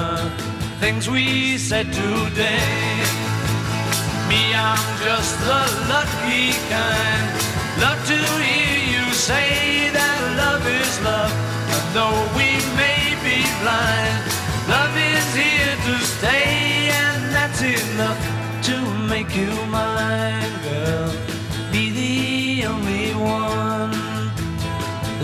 things 0.80 1.10
we 1.10 1.58
said 1.58 1.92
today. 1.92 3.09
Me, 4.30 4.54
I'm 4.54 4.86
just 5.02 5.34
the 5.40 5.62
lucky 5.90 6.54
kind. 6.70 7.26
Love 7.82 8.00
to 8.06 8.18
hear 8.46 8.78
you 8.94 9.04
say 9.12 9.90
that 9.90 10.20
love 10.42 10.64
is 10.80 10.94
love. 11.02 11.34
And 11.74 11.86
though 11.96 12.20
we 12.38 12.50
may 12.78 13.18
be 13.26 13.42
blind, 13.60 14.22
love 14.70 14.94
is 14.94 15.28
here 15.34 15.74
to 15.86 15.94
stay, 16.14 16.94
and 17.02 17.34
that's 17.34 17.60
enough 17.60 18.22
to 18.68 18.76
make 19.12 19.34
you 19.34 19.50
mine, 19.66 20.54
girl. 20.62 21.10
Be 21.72 21.90
the 22.00 22.66
only 22.68 23.10
one. 23.14 24.30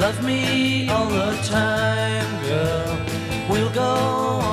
Love 0.02 0.18
me 0.24 0.88
all 0.88 1.06
the 1.06 1.30
time, 1.44 2.30
girl. 2.48 2.98
We'll 3.48 3.70
go 3.70 4.45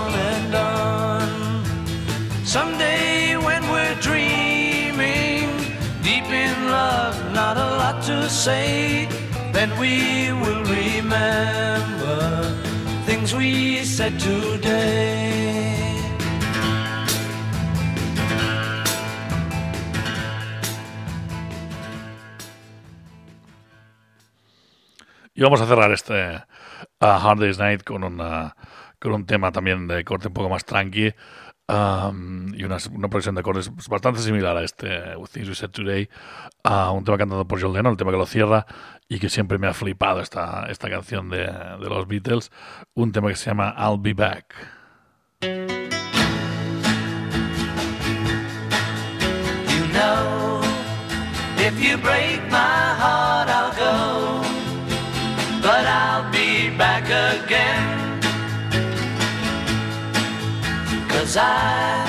lot 7.94 8.04
to 8.04 8.30
say, 8.30 9.08
then 9.52 9.70
we 9.80 10.32
will 10.32 10.64
remember 10.64 12.44
things 13.06 13.34
we 13.34 13.84
said 13.84 14.20
today. 14.20 15.32
Y 25.36 25.42
vamos 25.42 25.62
a 25.62 25.66
cerrar 25.66 25.92
este 25.92 26.44
a 27.00 27.18
Hard 27.18 27.40
Day's 27.40 27.58
Night 27.58 27.84
con, 27.84 28.04
una, 28.04 28.56
con 29.00 29.14
un 29.14 29.26
tema 29.26 29.52
también 29.52 29.88
de 29.88 30.04
corte 30.04 30.28
un 30.28 30.34
poco 30.34 30.50
más 30.50 30.64
tranqui 30.64 31.14
y 31.68 32.64
una, 32.64 32.78
una 32.92 33.08
progresión 33.10 33.36
de 33.36 33.42
acordes 33.42 33.72
bastante 33.88 34.20
similar 34.20 34.58
a 34.58 34.64
este 34.64 35.16
With 35.16 35.30
Things 35.30 35.48
We 35.50 35.56
Said 35.56 35.72
Today, 35.72 36.10
a 36.64 36.92
un 36.92 37.04
tema 37.04 37.18
cantado 37.18 37.48
por 37.48 37.62
John 37.62 37.74
Lennon, 37.74 37.92
el 37.92 37.98
tema 37.98 38.12
que 38.12 38.18
lo 38.18 38.26
cierra 38.26 38.66
y 39.08 39.20
que 39.20 39.30
siempre 39.30 39.58
me 39.58 39.68
ha 39.68 39.74
flipado 39.74 40.20
esta, 40.22 40.66
esta 40.70 40.90
canción 40.90 41.30
de, 41.30 41.46
de 41.46 41.90
los 41.90 42.08
Beatles, 42.08 42.52
un 42.94 43.12
tema 43.12 43.30
que 43.30 43.36
se 43.36 43.50
llama 43.50 43.74
I'll 43.78 44.00
Be 44.00 44.14
Back. 44.14 44.54
You 45.42 45.50
know, 49.94 50.62
If 51.66 51.82
you 51.82 51.98
break 51.98 52.42
my 52.52 52.96
heart, 53.00 53.48
I'll 53.48 53.72
go, 53.72 54.42
but 55.62 55.86
I'll 55.88 56.30
be 56.30 56.70
back 56.78 57.06
again. 57.06 58.03
Cause 61.24 61.38
I 61.38 62.04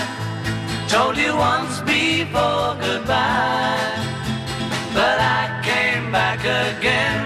told 0.88 1.16
you 1.16 1.36
once 1.36 1.80
before 1.82 2.74
goodbye, 2.80 3.78
but 4.92 5.18
I 5.38 5.60
came 5.62 6.10
back 6.10 6.40
again. 6.40 7.22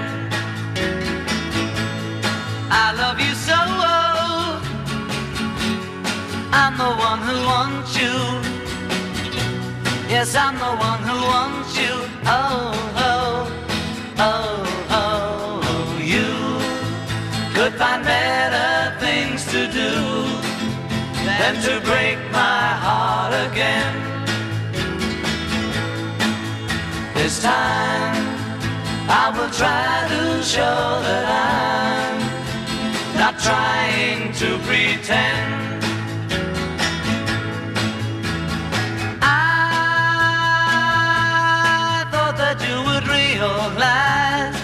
I 2.70 2.92
love 2.92 3.18
you 3.18 3.32
so, 3.32 3.56
oh. 3.56 4.60
I'm 6.52 6.76
the 6.76 6.92
one 7.08 7.20
who 7.26 7.36
wants 7.52 7.96
you. 7.96 8.16
Yes, 10.12 10.34
I'm 10.34 10.58
the 10.58 10.74
one 10.90 11.02
who 11.08 11.16
wants 11.32 11.72
you. 11.80 11.94
Oh, 12.26 12.74
oh, 12.74 12.77
than 21.38 21.54
to 21.62 21.80
break 21.86 22.18
my 22.32 22.66
heart 22.84 23.32
again. 23.48 23.94
This 27.14 27.40
time 27.40 28.26
I 29.08 29.30
will 29.34 29.52
try 29.62 30.08
to 30.14 30.42
show 30.42 30.80
that 31.06 31.26
I'm 31.46 32.18
not 33.20 33.38
trying 33.38 34.32
to 34.42 34.58
pretend. 34.66 35.84
I 39.22 39.24
thought 42.10 42.36
that 42.36 42.58
you 42.66 42.76
would 42.88 43.06
realize 43.06 44.58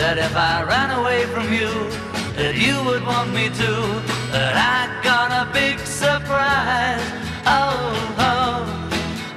that 0.00 0.16
if 0.16 0.34
I 0.34 0.62
ran 0.72 0.90
away 0.98 1.26
from 1.26 1.52
you, 1.52 1.70
that 2.40 2.54
you 2.56 2.82
would 2.86 3.04
want 3.04 3.30
me 3.34 3.50
to. 3.50 4.21
That 4.32 4.56
I 4.56 4.88
got 5.04 5.28
a 5.30 5.52
big 5.52 5.78
surprise. 5.80 7.04
Oh, 7.44 7.92
oh, 8.16 8.64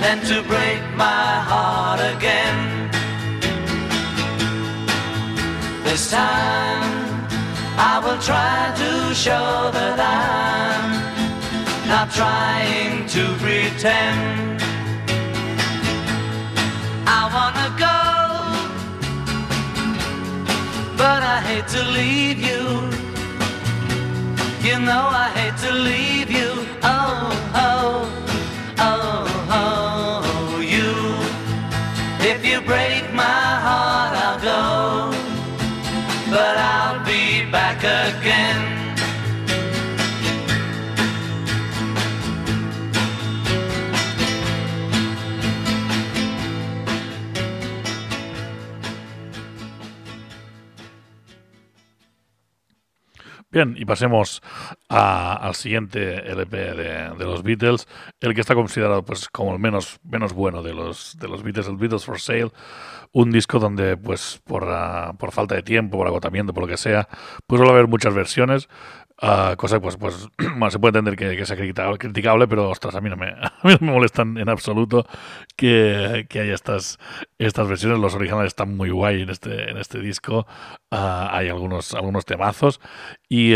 than 0.00 0.18
to 0.30 0.42
break 0.48 0.80
my 0.96 1.30
heart 1.50 2.00
again. 2.16 2.88
This 5.84 6.10
time 6.10 7.28
I 7.76 8.00
will 8.02 8.20
try 8.22 8.72
to 8.82 9.14
show 9.14 9.70
that 9.76 10.00
I'm 10.00 10.88
not 11.86 12.10
trying 12.12 13.06
to 13.08 13.24
pretend. 13.44 14.47
I 17.10 17.24
wanna 17.34 17.68
go, 17.86 17.98
but 20.98 21.22
I 21.22 21.40
hate 21.40 21.66
to 21.68 21.82
leave 21.98 22.38
you. 22.38 22.64
You 24.68 24.78
know 24.78 25.08
I 25.24 25.30
hate 25.38 25.56
to 25.66 25.72
leave 25.72 26.30
you. 26.30 26.50
Oh, 26.82 27.32
oh, 27.54 28.12
oh, 28.78 29.24
oh, 29.62 30.60
you. 30.60 30.92
If 32.30 32.44
you 32.44 32.60
break 32.60 33.04
my 33.14 33.44
heart, 33.66 34.12
I'll 34.26 34.40
go, 34.52 35.16
but 36.30 36.56
I'll 36.58 37.02
be 37.06 37.50
back 37.50 37.78
again. 37.78 38.67
Bien, 53.50 53.74
y 53.78 53.86
pasemos 53.86 54.42
a- 54.90 55.32
al 55.36 55.54
siguiente 55.54 56.30
LP 56.30 56.56
de, 56.74 57.14
de 57.16 57.24
los 57.24 57.42
Beatles, 57.42 57.88
el 58.20 58.34
que 58.34 58.42
está 58.42 58.54
considerado 58.54 59.02
pues 59.06 59.26
como 59.30 59.54
el 59.54 59.58
menos, 59.58 59.98
menos 60.04 60.34
bueno 60.34 60.62
de 60.62 60.74
los, 60.74 61.16
de 61.18 61.28
los 61.28 61.42
Beatles, 61.42 61.66
el 61.66 61.78
Beatles 61.78 62.04
for 62.04 62.20
Sale, 62.20 62.50
un 63.12 63.30
disco 63.30 63.58
donde 63.58 63.96
pues 63.96 64.40
por, 64.44 64.68
ah, 64.68 65.14
por 65.18 65.32
falta 65.32 65.54
de 65.54 65.62
tiempo, 65.62 65.98
por 65.98 66.06
agotamiento, 66.06 66.52
por 66.52 66.64
lo 66.64 66.68
que 66.68 66.76
sea, 66.76 67.08
pues 67.46 67.58
suele 67.58 67.72
haber 67.72 67.88
muchas 67.88 68.14
versiones, 68.14 68.68
ah, 69.20 69.54
cosa 69.56 69.80
pues, 69.80 69.96
pues 69.96 70.28
bueno, 70.38 70.70
se 70.70 70.78
puede 70.78 70.98
entender 70.98 71.16
que, 71.16 71.36
que 71.36 71.46
sea 71.46 71.56
criticable, 71.56 72.48
pero 72.48 72.70
ostras, 72.70 72.94
a 72.94 73.00
mí 73.00 73.10
no 73.10 73.16
me, 73.16 73.28
a 73.40 73.52
mí 73.64 73.72
no 73.72 73.78
me 73.80 73.92
molestan 73.92 74.38
en 74.38 74.48
absoluto 74.48 75.06
que, 75.56 76.26
que 76.28 76.40
haya 76.40 76.54
estas, 76.54 76.98
estas 77.38 77.68
versiones, 77.68 77.98
los 77.98 78.14
originales 78.14 78.48
están 78.48 78.76
muy 78.76 78.90
guay 78.90 79.22
en 79.22 79.30
este, 79.30 79.70
en 79.70 79.78
este 79.78 80.00
disco, 80.00 80.46
Ah, 80.90 81.28
hay 81.36 81.50
algunos, 81.50 81.92
algunos 81.92 82.24
temazos 82.24 82.80
y 83.28 83.54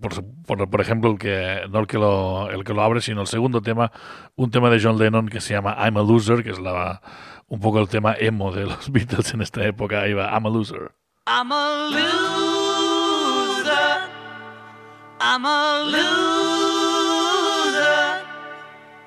por, 0.00 0.24
por, 0.44 0.68
por 0.68 0.80
ejemplo 0.80 1.12
el 1.12 1.18
que 1.18 1.60
no 1.70 1.78
el 1.78 1.86
que 1.86 1.96
lo 1.96 2.50
el 2.50 2.64
que 2.64 2.74
lo 2.74 2.82
abre 2.82 3.00
sino 3.00 3.20
el 3.20 3.28
segundo 3.28 3.62
tema 3.62 3.92
un 4.34 4.50
tema 4.50 4.68
de 4.68 4.80
John 4.82 4.98
Lennon 4.98 5.28
que 5.28 5.40
se 5.40 5.54
llama 5.54 5.76
I'm 5.78 5.96
a 5.96 6.02
Loser 6.02 6.42
que 6.42 6.50
es 6.50 6.58
la 6.58 7.00
un 7.52 7.60
poco 7.60 7.78
el 7.80 7.88
tema 7.88 8.14
emo 8.18 8.50
de 8.50 8.64
los 8.64 8.90
Beatles 8.90 9.34
en 9.34 9.42
esta 9.42 9.62
época 9.62 10.00
ahí 10.00 10.14
va 10.14 10.30
I'm 10.32 10.46
a 10.46 10.48
Loser 10.48 10.92
I'm 11.24 11.52
a 11.52 11.88
loser. 11.92 14.00
I'm 15.20 15.46
a 15.46 15.84
loser. 15.84 16.02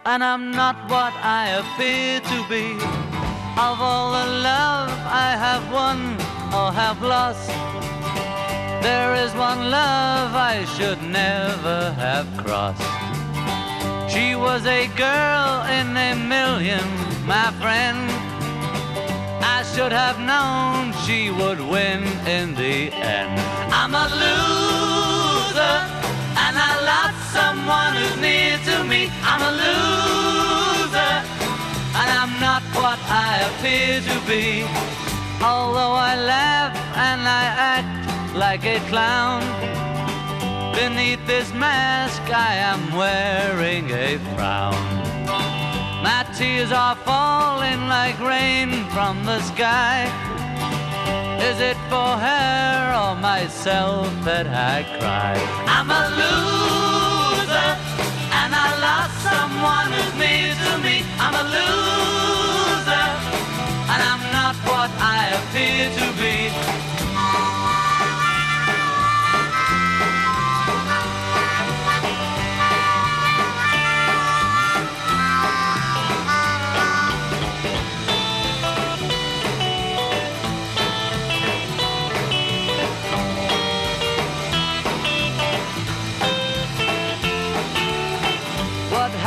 And 0.05 0.23
I'm 0.23 0.51
not 0.51 0.89
what 0.89 1.11
I 1.21 1.49
appear 1.59 2.21
to 2.21 2.45
be. 2.47 2.77
Of 3.59 3.81
all 3.81 4.13
the 4.13 4.25
love 4.41 4.89
I 5.11 5.35
have 5.37 5.69
won 5.73 6.15
or 6.55 6.71
have 6.71 7.01
lost, 7.01 7.49
there 8.81 9.13
is 9.15 9.35
one 9.35 9.69
love 9.69 10.33
I 10.33 10.63
should 10.77 11.03
never 11.03 11.91
have 11.97 12.25
crossed. 12.37 12.81
She 14.09 14.35
was 14.35 14.65
a 14.65 14.87
girl 14.95 15.65
in 15.67 15.97
a 15.97 16.15
million, 16.15 16.87
my 17.27 17.51
friend. 17.59 18.24
I 19.47 19.63
should 19.73 19.91
have 19.91 20.19
known 20.19 20.93
she 21.05 21.29
would 21.29 21.61
win 21.61 22.01
in 22.27 22.55
the 22.55 22.91
end. 22.91 23.39
I'm 23.79 23.93
a 23.93 24.07
loser, 24.23 25.77
and 26.45 26.55
I 26.69 26.71
lost 26.91 27.19
someone 27.37 27.93
who's 27.97 28.17
near 28.27 28.57
to 28.69 28.83
me. 28.83 29.01
I'm 29.21 29.41
a 29.51 29.53
loser, 29.63 31.13
and 31.99 32.09
I'm 32.21 32.33
not 32.47 32.63
what 32.81 32.99
I 33.07 33.31
appear 33.49 34.01
to 34.09 34.17
be. 34.27 34.65
Although 35.43 35.95
I 36.11 36.15
laugh 36.15 36.75
and 36.97 37.21
I 37.21 37.45
act 37.75 38.35
like 38.35 38.65
a 38.65 38.79
clown, 38.89 39.41
beneath 40.73 41.23
this 41.27 41.53
mask 41.53 42.23
I 42.29 42.55
am 42.71 42.81
wearing 42.97 43.91
a 43.91 44.17
frown. 44.33 44.94
Tears 46.37 46.71
are 46.73 46.97
falling 46.97 47.87
like 47.87 48.19
rain 48.19 48.83
from 48.89 49.23
the 49.23 49.39
sky. 49.39 50.03
Is 51.39 51.61
it 51.61 51.77
for 51.87 52.11
her 52.27 52.93
or 53.03 53.15
myself 53.15 54.05
that 54.25 54.45
I 54.45 54.83
cry? 54.99 55.35
I'm 55.75 55.89
a 55.89 56.03
loser, 56.19 57.71
and 58.35 58.51
I 58.51 58.67
lost 58.83 59.15
someone 59.23 59.87
who's 59.95 60.15
near 60.19 60.51
to 60.51 60.71
me. 60.83 61.07
I'm 61.23 61.35
a 61.39 61.45
loser, 61.55 63.07
and 63.91 63.99
I'm 64.11 64.23
not 64.35 64.55
what 64.67 64.91
I 64.99 65.31
appear 65.39 65.87
to 65.87 66.05
be. 66.19 66.94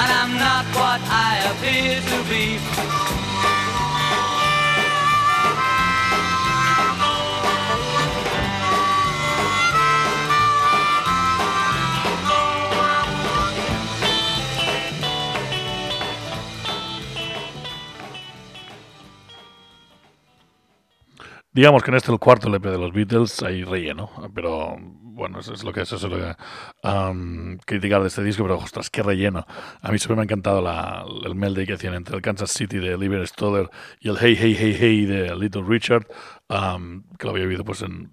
and 0.00 0.10
I'm 0.20 0.32
not 0.38 0.64
what 0.78 1.00
I 1.10 1.30
appear 1.50 2.00
to 2.10 2.18
be. 2.30 2.97
Digamos 21.52 21.82
que 21.82 21.90
en 21.90 21.96
este 21.96 22.12
el 22.12 22.18
cuarto 22.18 22.48
LP 22.48 22.70
de 22.70 22.78
los 22.78 22.92
Beatles 22.92 23.42
hay 23.42 23.64
relleno, 23.64 24.10
pero 24.34 24.76
bueno, 25.18 25.40
eso 25.40 25.54
es 25.54 25.64
lo 25.64 25.72
que 25.72 25.80
es 25.80 26.02
lo 26.02 26.36
am, 26.82 27.58
criticar 27.64 28.02
de 28.02 28.08
este 28.08 28.22
disco, 28.22 28.44
pero 28.44 28.58
ostras, 28.58 28.90
qué 28.90 29.02
relleno. 29.02 29.46
A 29.80 29.90
mí 29.90 29.98
siempre 29.98 30.16
me 30.16 30.22
ha 30.22 30.24
encantado 30.24 30.60
la, 30.60 31.04
el 31.24 31.34
melding 31.34 31.66
que 31.66 31.72
hacían 31.72 31.94
entre 31.94 32.16
el 32.16 32.22
Kansas 32.22 32.50
City 32.52 32.78
de 32.78 32.94
Oliver 32.94 33.26
Stoller 33.26 33.70
y 33.98 34.08
el 34.10 34.18
Hey 34.20 34.36
Hey 34.38 34.56
Hey 34.58 34.76
Hey 34.78 35.06
de 35.06 35.34
Little 35.34 35.64
Richard, 35.66 36.06
am, 36.48 37.04
que 37.18 37.26
lo 37.26 37.32
había 37.32 37.46
oído 37.46 37.64
pues 37.64 37.82
en 37.82 38.12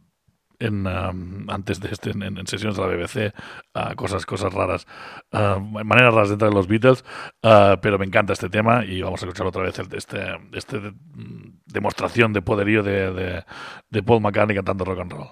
en, 0.60 0.88
am, 0.88 1.49
antes 1.49 1.80
de 1.80 1.89
este, 1.91 2.12
en, 2.12 2.45
sesiones 2.47 2.78
de 2.78 2.82
la 2.82 2.88
BBC, 2.95 3.34
ah, 3.74 3.93
cosas, 3.95 4.26
cosas 4.26 4.53
raras, 4.53 4.88
ah, 5.32 5.60
maneras 5.60 6.14
raras 6.14 6.30
dentro 6.30 6.49
de 6.49 6.53
los 6.56 6.68
Beatles, 6.68 7.03
ah, 7.43 7.78
pero 7.82 7.97
me 7.97 8.06
encanta 8.06 8.34
este 8.34 8.49
tema 8.49 8.86
y 8.86 9.01
vamos 9.01 9.22
a 9.22 9.26
escuchar 9.26 9.47
otra 9.47 9.64
vez 9.64 9.78
el- 9.80 9.93
este, 9.95 10.20
este 10.53 10.78
mm, 10.80 11.60
demostración 11.66 12.34
de 12.34 12.41
poderío 12.41 12.84
de, 12.84 13.12
de, 13.14 13.43
de 13.89 14.03
Paul 14.03 14.22
McCartney 14.22 14.56
cantando 14.56 14.86
rock 14.86 14.99
and 14.99 15.12
roll. 15.14 15.30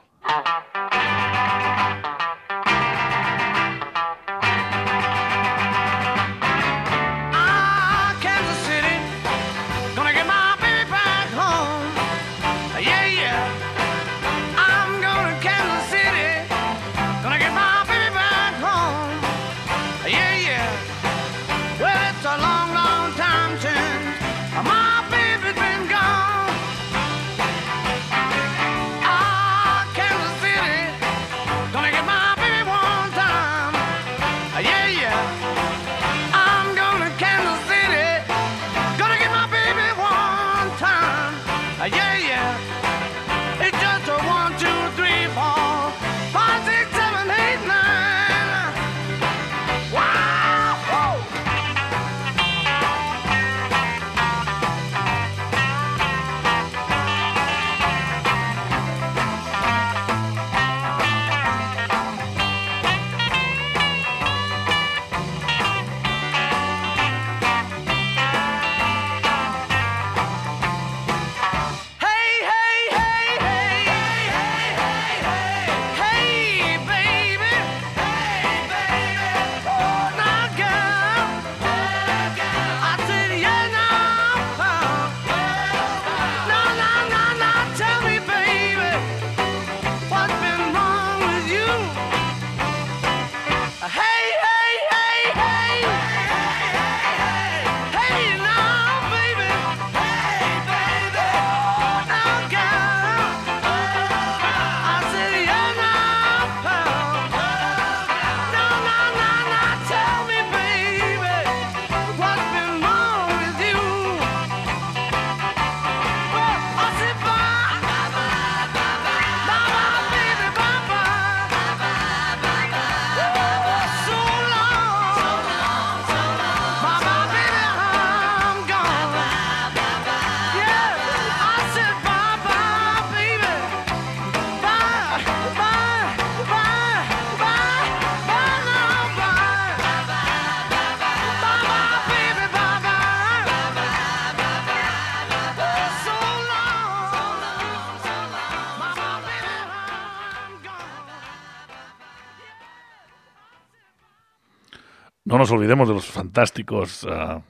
Nos 155.43 155.51
olvidemos 155.51 155.89
de 155.89 155.93
los 155.93 156.05
fantásticos 156.05 157.05
ah, 157.09 157.41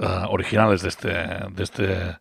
ah, 0.00 0.26
originales 0.30 0.80
de 0.82 0.88
este, 0.88 1.08
de 1.08 1.62
este 1.64 2.16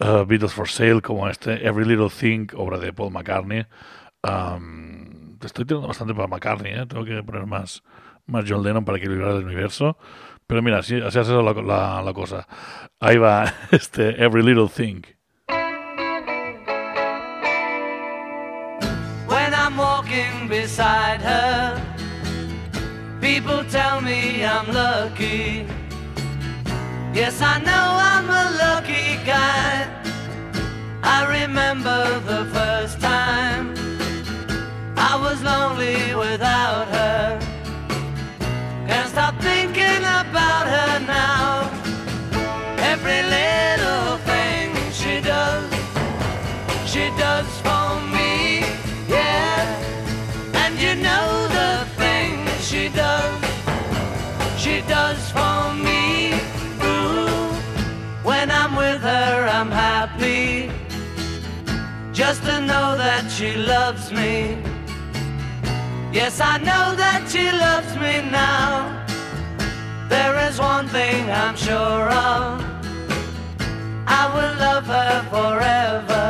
ah, 0.00 0.24
Beatles 0.26 0.54
for 0.54 0.66
Sale, 0.66 1.02
como 1.02 1.28
este 1.28 1.66
Every 1.66 1.84
Little 1.84 2.08
Thing, 2.08 2.46
obra 2.56 2.78
de 2.78 2.90
Paul 2.94 3.12
McCartney. 3.12 3.66
Te 4.22 5.46
estoy 5.46 5.66
tirando 5.66 5.88
bastante 5.88 6.14
para 6.14 6.26
McCartney, 6.26 6.72
¿eh? 6.72 6.86
tengo 6.86 7.04
que 7.04 7.22
poner 7.22 7.44
más, 7.44 7.82
más 8.24 8.46
John 8.48 8.62
Lennon 8.62 8.82
para 8.86 8.96
equilibrar 8.96 9.32
el 9.32 9.44
universo. 9.44 9.98
Pero 10.46 10.62
mira, 10.62 10.78
así, 10.78 10.98
así 11.02 11.18
hace 11.18 11.32
la, 11.32 11.52
la- 11.52 12.02
la 12.02 12.12
cosa. 12.14 12.48
Ahí 13.00 13.18
va 13.18 13.44
este 13.72 14.22
Every 14.24 14.42
Little 14.42 14.68
Thing. 14.74 15.02
when 19.28 19.52
I'm 19.52 19.76
walking 19.76 20.48
beside 20.48 21.20
her. 21.20 21.63
People 23.24 23.64
tell 23.64 24.02
me 24.02 24.44
I'm 24.44 24.70
lucky. 24.70 25.64
Yes, 27.14 27.40
I 27.40 27.58
know 27.58 27.86
I'm 28.12 28.28
a 28.28 28.46
lucky 28.64 29.16
guy. 29.24 29.88
I 31.02 31.24
remember 31.40 32.20
the 32.20 32.44
first 32.52 33.00
time 33.00 33.72
I 34.98 35.16
was 35.16 35.42
lonely 35.42 36.14
without 36.14 36.86
her. 36.88 37.40
Can't 38.86 39.08
stop 39.08 39.40
thinking 39.40 40.02
about 40.20 40.66
her 40.76 41.00
now. 41.06 41.70
Every 42.92 43.22
little 43.38 44.18
thing 44.28 44.68
she 44.92 45.22
does 45.22 45.64
she 46.84 47.08
does 47.16 47.53
I'm 59.64 59.70
happy. 59.70 60.70
Just 62.12 62.42
to 62.42 62.60
know 62.60 62.98
that 62.98 63.30
she 63.30 63.56
loves 63.56 64.12
me. 64.12 64.58
Yes, 66.12 66.38
I 66.38 66.58
know 66.58 66.94
that 66.96 67.24
she 67.32 67.44
loves 67.50 67.96
me 67.96 68.30
now. 68.30 68.92
There 70.10 70.36
is 70.46 70.58
one 70.58 70.86
thing 70.88 71.30
I'm 71.30 71.56
sure 71.56 72.04
of. 72.28 72.60
I 74.06 74.22
will 74.34 74.54
love 74.66 74.86
her 74.98 75.16
forever. 75.32 76.28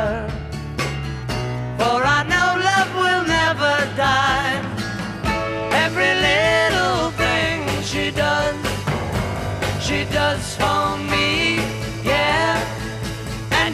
For 1.77 1.97
I 2.17 2.21
know 2.31 2.49
love 2.71 2.91
will 3.01 3.25
never 3.39 3.75
die. 3.97 4.55
Every 5.83 6.13
little 6.29 7.11
thing 7.19 7.83
she 7.83 8.11
does, 8.11 8.55
she 9.85 10.05
does 10.05 10.55
for 10.55 10.97
me. 11.11 11.24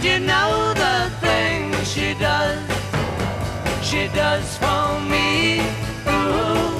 And 0.04 0.10
you 0.10 0.26
know 0.26 0.74
the 0.74 1.12
things 1.22 1.94
she 1.94 2.16
does, 2.16 2.58
she 3.86 4.08
does 4.08 4.58
for 4.58 5.00
me. 5.02 5.60
Ooh. 6.08 6.71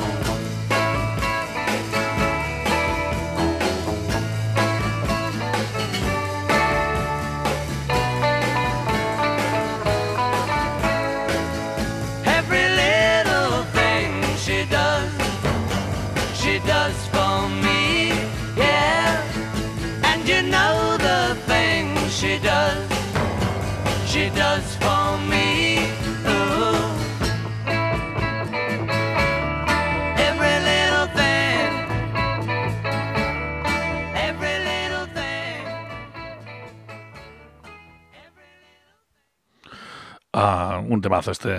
Este 41.28 41.50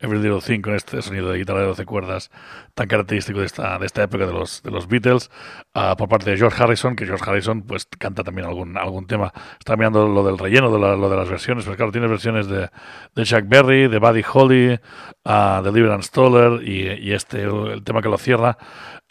Every 0.00 0.18
Little 0.20 0.40
Thing 0.40 0.60
con 0.60 0.74
este 0.74 1.00
sonido 1.02 1.30
de 1.30 1.38
guitarra 1.38 1.60
de 1.60 1.66
12 1.66 1.84
cuerdas 1.86 2.30
tan 2.74 2.88
característico 2.88 3.40
de 3.40 3.46
esta, 3.46 3.78
de 3.78 3.86
esta 3.86 4.02
época 4.02 4.26
de 4.26 4.32
los, 4.32 4.62
de 4.62 4.70
los 4.70 4.88
Beatles 4.88 5.30
ah, 5.74 5.94
por 5.96 6.08
parte 6.08 6.30
de 6.30 6.36
George 6.36 6.62
Harrison, 6.62 6.96
que 6.96 7.04
George 7.06 7.24
Harrison 7.28 7.62
pues 7.62 7.86
canta 7.98 8.22
también 8.24 8.46
algún, 8.46 8.76
algún 8.78 9.06
tema. 9.06 9.32
Estaba 9.58 9.76
mirando 9.76 10.06
lo 10.08 10.24
del 10.24 10.38
relleno, 10.38 10.70
de 10.72 10.78
la- 10.78 10.96
lo 10.96 11.08
de 11.10 11.16
las 11.16 11.28
versiones, 11.28 11.64
pero 11.64 11.76
claro, 11.76 11.92
tiene 11.92 12.06
versiones 12.06 12.46
de, 12.48 12.70
de 13.14 13.24
Chuck 13.24 13.44
Berry, 13.46 13.88
de 13.88 13.98
Buddy 13.98 14.22
Holly, 14.32 14.80
ah, 15.24 15.60
de 15.64 15.72
Lieber 15.72 15.92
and 15.92 16.02
Stoller 16.02 16.62
y, 16.66 16.88
y 17.08 17.12
este, 17.12 17.42
el 17.42 17.82
tema 17.84 18.00
que 18.02 18.08
lo 18.08 18.18
cierra, 18.18 18.56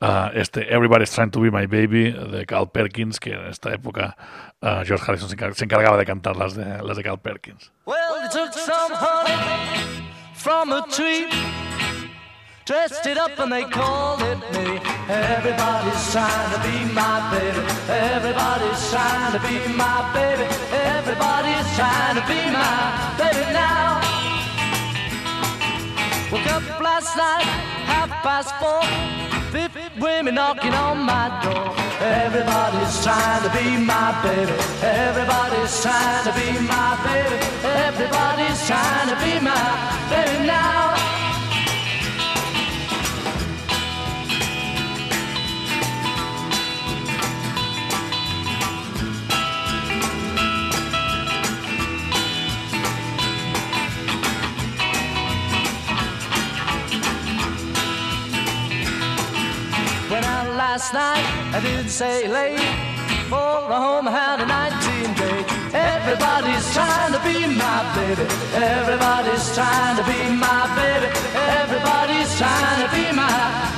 ah, 0.02 0.32
este 0.34 0.74
Everybody's 0.74 1.12
Trying 1.12 1.32
to 1.32 1.40
Be 1.40 1.52
My 1.52 1.68
Baby 1.68 2.12
de 2.12 2.46
Carl 2.46 2.70
Perkins, 2.72 3.20
que 3.20 3.34
en 3.34 3.48
esta 3.48 3.72
época 3.72 4.18
ah, 4.62 4.84
George 4.86 5.04
Harrison 5.08 5.30
se, 5.30 5.38
se 5.54 5.64
encargaba 5.64 5.98
de 5.98 6.06
cantar 6.06 6.36
las 6.36 6.56
de, 6.56 6.84
las 6.84 6.98
de 6.98 7.04
Carl 7.04 7.20
Perkins. 7.20 7.72
Well, 7.86 8.12
took 8.32 8.54
some 8.54 8.94
honey 8.94 10.08
from 10.34 10.72
a 10.72 10.86
tree, 10.90 11.28
dressed 12.66 13.06
it 13.06 13.18
up 13.18 13.38
and 13.40 13.52
they 13.52 13.64
called 13.66 14.22
it 14.22 14.40
me. 14.54 14.80
Everybody's 15.10 16.12
trying 16.12 16.52
to 16.54 16.60
be 16.64 16.94
my 16.94 17.20
baby. 17.32 17.60
Everybody's 17.90 18.90
trying 18.90 19.34
to 19.34 19.40
be 19.40 19.60
my 19.76 20.10
baby. 20.14 20.48
Everybody's 20.72 21.68
trying 21.76 22.16
to 22.16 22.24
be 22.28 22.40
my 22.52 23.16
baby 23.18 23.54
now. 23.54 24.00
Woke 26.32 26.48
up 26.48 26.80
last 26.80 27.18
night, 27.18 27.44
half 27.86 28.10
past 28.24 28.56
four. 28.56 29.21
Women 30.02 30.34
knocking 30.34 30.74
on 30.74 30.98
my 31.06 31.30
door. 31.44 31.76
Everybody's 32.02 33.04
trying 33.04 33.44
to 33.44 33.50
be 33.56 33.78
my 33.78 34.10
baby. 34.24 34.52
Everybody's 34.82 35.80
trying 35.80 36.24
to 36.26 36.34
be 36.34 36.58
my 36.66 36.98
baby. 37.06 37.38
Everybody's 37.86 38.66
trying 38.66 39.10
to 39.10 39.16
be 39.22 39.40
my 39.46 39.62
baby 40.10 40.48
now. 40.48 41.31
Last 60.94 61.16
night, 61.16 61.56
I 61.56 61.62
didn't 61.62 61.90
say 61.90 62.28
late. 62.28 62.60
For 63.30 63.38
a 63.38 63.80
home 63.80 64.06
had 64.06 64.42
a 64.42 64.46
19 64.46 65.14
date. 65.16 65.46
Everybody's 65.74 66.74
trying 66.74 67.14
to 67.14 67.20
be 67.24 67.48
my 67.56 67.80
baby. 67.96 68.28
Everybody's 68.56 69.56
trying 69.56 69.96
to 69.98 70.04
be 70.04 70.20
my 70.36 70.68
baby. 70.76 71.08
Everybody's 71.60 72.32
trying 72.38 72.80
to 72.84 72.90
be 72.96 73.16
my 73.16 73.71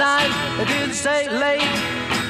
night, 0.00 0.32
I 0.56 0.64
didn't 0.64 0.94
stay 0.94 1.28
late. 1.28 1.76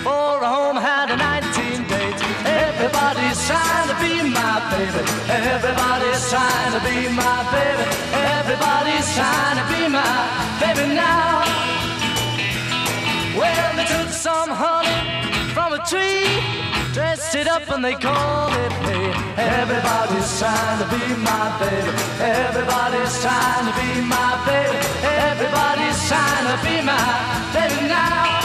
For 0.02 0.42
a 0.42 0.48
home 0.56 0.74
had 0.74 1.06
a 1.14 1.16
19 1.16 1.86
date. 1.86 2.20
Everybody's 2.66 3.38
trying 3.46 3.88
to 3.92 3.96
be 4.02 4.14
my 4.26 4.58
baby. 4.74 5.02
Everybody's 5.30 6.22
trying 6.34 6.72
to 6.74 6.80
be 6.82 6.96
my 7.14 7.38
baby. 7.54 7.86
Everybody's 8.34 9.06
trying 9.14 9.56
to 9.60 9.64
be 9.70 9.82
my 9.86 10.18
baby 10.58 10.98
now. 10.98 11.46
Well, 13.38 13.70
they 13.78 13.86
took 13.86 14.10
some 14.10 14.50
honey 14.50 14.98
from 15.54 15.70
a 15.78 15.80
tree, 15.86 16.26
dressed 16.92 17.34
it 17.34 17.46
up 17.46 17.68
and 17.70 17.84
they 17.84 17.94
called 17.94 18.52
it 18.52 18.72
me. 18.86 18.98
Everybody's 19.36 20.38
trying 20.38 20.78
to 20.82 20.86
be 20.90 21.04
my 21.22 21.46
baby. 21.60 21.92
Everybody's 22.20 23.14
trying 23.22 23.66
to 23.68 23.74
be 23.80 24.00
my 24.02 24.32
baby. 24.46 24.78
Everybody's 25.30 25.98
trying 26.08 26.46
to 26.50 26.56
be 26.66 26.82
my 26.82 26.98
baby 27.54 27.88
now. 27.88 28.40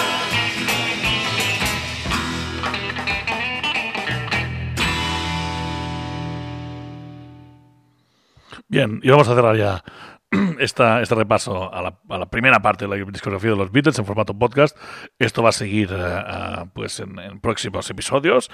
Bien, 8.68 9.00
y 9.04 9.10
vamos 9.10 9.28
a 9.28 9.36
cerrar 9.36 9.56
ya 9.56 9.84
esta, 10.59 11.01
este 11.01 11.15
repaso 11.15 11.73
a 11.73 11.82
la, 11.82 11.99
a 12.09 12.17
la 12.17 12.26
primera 12.28 12.61
parte 12.61 12.88
de 12.88 12.97
la 12.97 13.11
discografía 13.11 13.51
de 13.51 13.57
los 13.57 13.71
Beatles 13.71 13.97
en 13.99 14.05
formato 14.05 14.38
podcast. 14.38 14.78
Esto 15.19 15.43
va 15.43 15.49
a 15.49 15.53
seguir 15.53 15.89
ah, 15.93 16.65
pues 16.73 16.99
en, 16.99 17.39
próximos 17.39 17.89
episodios. 17.89 18.49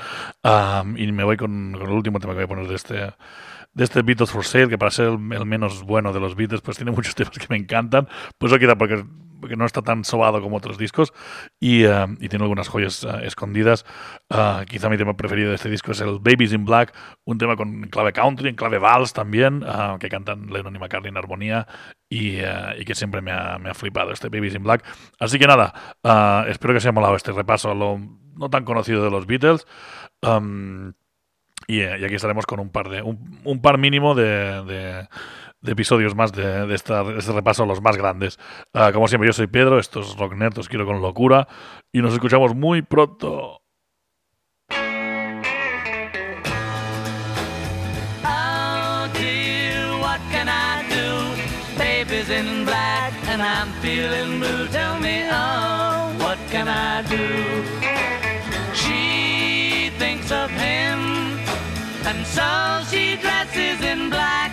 Y 0.96 1.12
me 1.12 1.24
voy 1.24 1.38
con, 1.38 1.74
con 1.74 1.90
el 1.90 1.96
último 1.96 2.20
tema 2.20 2.34
que 2.34 2.38
voy 2.38 2.46
a 2.46 2.48
poner 2.48 2.68
de 2.68 2.76
este, 2.76 3.14
de 3.74 3.84
este 3.84 4.02
Beatles 4.02 4.32
for 4.32 4.44
Sale, 4.44 4.68
que 4.68 4.78
para 4.78 4.92
ser 4.92 5.08
el, 5.08 5.20
menos 5.20 5.84
bueno 5.84 6.12
de 6.12 6.20
los 6.20 6.36
Beatles, 6.36 6.62
pues 6.62 6.78
tiene 6.78 6.92
muchos 6.96 7.16
temas 7.16 7.38
que 7.38 7.48
me 7.50 7.58
encantan. 7.58 8.08
Pues 8.38 8.52
eso 8.52 8.60
quizá 8.60 8.76
porque, 8.76 9.06
porque 9.40 9.56
no 9.56 9.66
está 9.66 9.82
tan 9.82 10.04
sobado 10.04 10.42
como 10.42 10.58
otros 10.58 10.78
discos 10.78 11.14
y, 11.60 11.84
eh, 11.84 12.06
y 12.20 12.30
tiene 12.30 12.44
algunas 12.44 12.68
joyas 12.68 13.04
eh, 13.04 13.22
escondidas. 13.24 13.86
Ah, 14.30 14.64
quizá 14.68 14.90
mi 14.90 14.98
tema 14.98 15.16
preferido 15.16 15.50
de 15.50 15.56
este 15.56 15.70
disco 15.70 15.92
es 15.92 16.02
el 16.02 16.20
Babies 16.20 16.54
in 16.54 16.66
Black, 16.66 16.94
un 17.24 17.38
tema 17.38 17.56
con 17.56 17.84
clave 17.90 18.14
country, 18.14 18.50
en 18.50 18.56
clave 18.56 18.78
vals 18.78 19.14
también, 19.14 19.64
que 20.00 20.10
cantan 20.10 20.48
Lennon 20.48 20.76
y 20.76 20.80
McCartney 20.80 21.10
en 21.10 21.18
armonía 21.18 21.68
y, 22.10 22.38
eh, 22.38 22.76
y 22.80 22.86
que 22.86 22.96
siempre 22.96 23.22
me 23.22 23.32
ha, 23.32 23.58
me 23.58 23.70
ha 23.70 23.74
flipado 23.74 24.12
este 24.12 24.30
Babies 24.30 24.56
in 24.56 24.64
Black. 24.64 24.84
Así 25.20 25.40
que 25.40 25.48
nada, 25.48 25.74
espero 26.48 26.74
que 26.74 26.78
os 26.78 26.86
haya 26.86 26.92
molado 26.92 27.16
este 27.16 27.32
repaso 27.32 27.72
a 27.72 27.76
lo 27.76 28.00
no 28.36 28.50
tan 28.50 28.66
conocido 28.66 29.04
de 29.04 29.12
los 29.12 29.26
Beatles. 29.26 29.68
Am, 30.22 30.94
y, 31.78 31.82
y 31.82 32.06
aquí 32.06 32.16
estaremos 32.16 32.46
con 32.46 32.60
un 32.60 32.70
par 32.70 32.90
de 32.90 33.02
un, 33.02 33.40
un 33.44 33.62
par 33.62 33.78
mínimo 33.78 34.16
de, 34.16 34.64
de- 34.64 35.08
de 35.62 35.72
episodios 35.74 36.16
más 36.16 36.32
de, 36.34 36.66
de 36.66 36.74
esta- 36.76 37.04
de 37.04 37.20
este 37.20 37.32
repaso 37.34 37.64
a 37.64 37.66
los 37.68 37.82
más 37.82 37.96
grandes. 37.96 38.40
Ah, 38.74 38.92
como 38.94 39.08
siempre, 39.08 39.28
yo 39.28 39.34
soy 39.34 39.48
Pedro, 39.48 39.78
esto 39.80 40.00
es 40.02 40.18
Rock 40.18 40.34
os 40.58 40.68
quiero 40.70 40.86
con 40.88 41.02
locura 41.02 41.48
y 41.92 42.02
nos 42.02 42.14
escuchamos 42.14 42.56
muy 42.56 42.82
pronto. 42.82 43.62
Oh 48.24 49.10
in 52.32 52.66
black 52.66 53.14
and 53.28 53.42
I'm 53.42 53.72
feeling 53.82 54.40
blue. 54.40 54.68
Tell 54.68 55.00
me, 55.00 55.28
oh, 55.32 56.16
what 56.20 56.38
can 56.50 56.68
I 56.68 57.02
do? 57.10 57.81
So 62.38 62.48
she 62.90 63.16
dresses 63.18 63.80
in 63.82 64.10
black. 64.10 64.52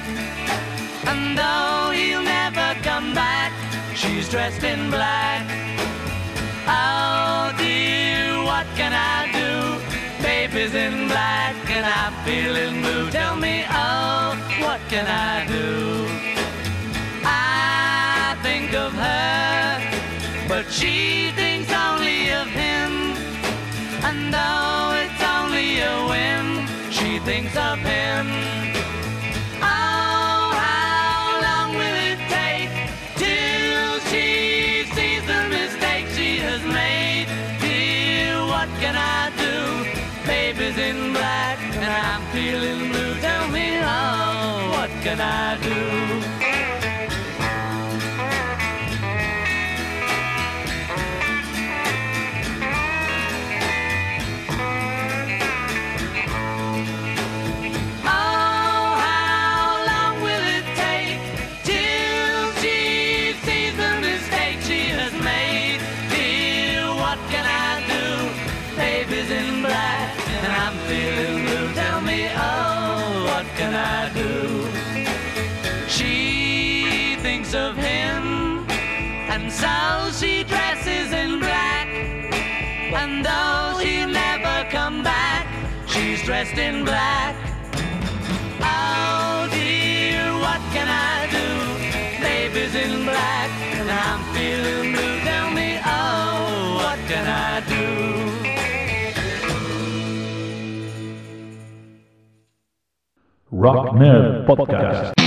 And 1.10 1.38
though 1.38 1.90
he'll 1.92 2.22
never 2.22 2.68
come 2.82 3.14
back, 3.14 3.52
she's 3.94 4.28
dressed 4.28 4.64
in 4.64 4.90
black. 4.90 5.44
Oh 6.66 7.54
dear, 7.56 8.42
what 8.42 8.66
can 8.78 8.92
I 8.92 9.18
do? 9.40 9.52
Baby's 10.22 10.74
in 10.74 11.08
black 11.08 11.56
and 11.70 11.86
I'm 11.86 12.14
feeling 12.26 12.82
blue. 12.82 13.10
Tell 13.10 13.36
me, 13.36 13.64
oh, 13.70 14.36
what 14.60 14.80
can 14.88 15.06
I 15.06 15.46
do? 15.46 16.06
I 17.24 18.36
think 18.42 18.74
of 18.74 18.92
her, 18.92 20.48
but 20.48 20.70
she 20.70 21.30
thinks 21.36 21.47
thinks 27.28 27.56
of 27.58 27.78
him. 27.80 28.26
Oh, 29.60 30.44
how 30.64 31.40
long 31.46 31.70
will 31.80 31.98
it 32.12 32.20
take 32.38 32.72
till 33.22 33.92
she 34.10 34.88
sees 34.96 35.22
the 35.32 35.42
mistake 35.56 36.06
she 36.16 36.38
has 36.38 36.62
made? 36.64 37.28
Dear, 37.60 38.32
what 38.52 38.68
can 38.80 38.96
I 38.96 39.28
do? 39.44 39.56
Baby's 40.26 40.78
in 40.78 41.12
black 41.12 41.58
and 41.76 41.92
I'm 42.06 42.22
feeling 42.32 42.88
blue. 42.92 43.14
Tell 43.20 43.46
me, 43.48 43.78
oh, 43.82 44.70
what 44.74 44.90
can 45.04 45.20
I 45.20 45.60
do? 45.68 46.27
Dressed 86.38 86.58
in 86.58 86.84
black. 86.84 87.34
Oh 88.62 89.48
dear, 89.50 90.22
what 90.38 90.60
can 90.72 90.86
I 90.88 91.26
do? 91.36 91.48
Baby's 92.22 92.74
in 92.76 93.04
black 93.04 93.50
and 93.74 93.90
I'm 93.90 94.20
feeling 94.34 94.92
blue. 94.92 95.18
Tell 95.28 95.50
me, 95.50 95.80
oh, 95.84 96.76
what 96.78 96.98
can 97.08 97.26
I 97.26 97.60
do? 97.66 97.84
Rock 103.50 103.96
Nerd 103.96 104.46
Podcast. 104.46 105.17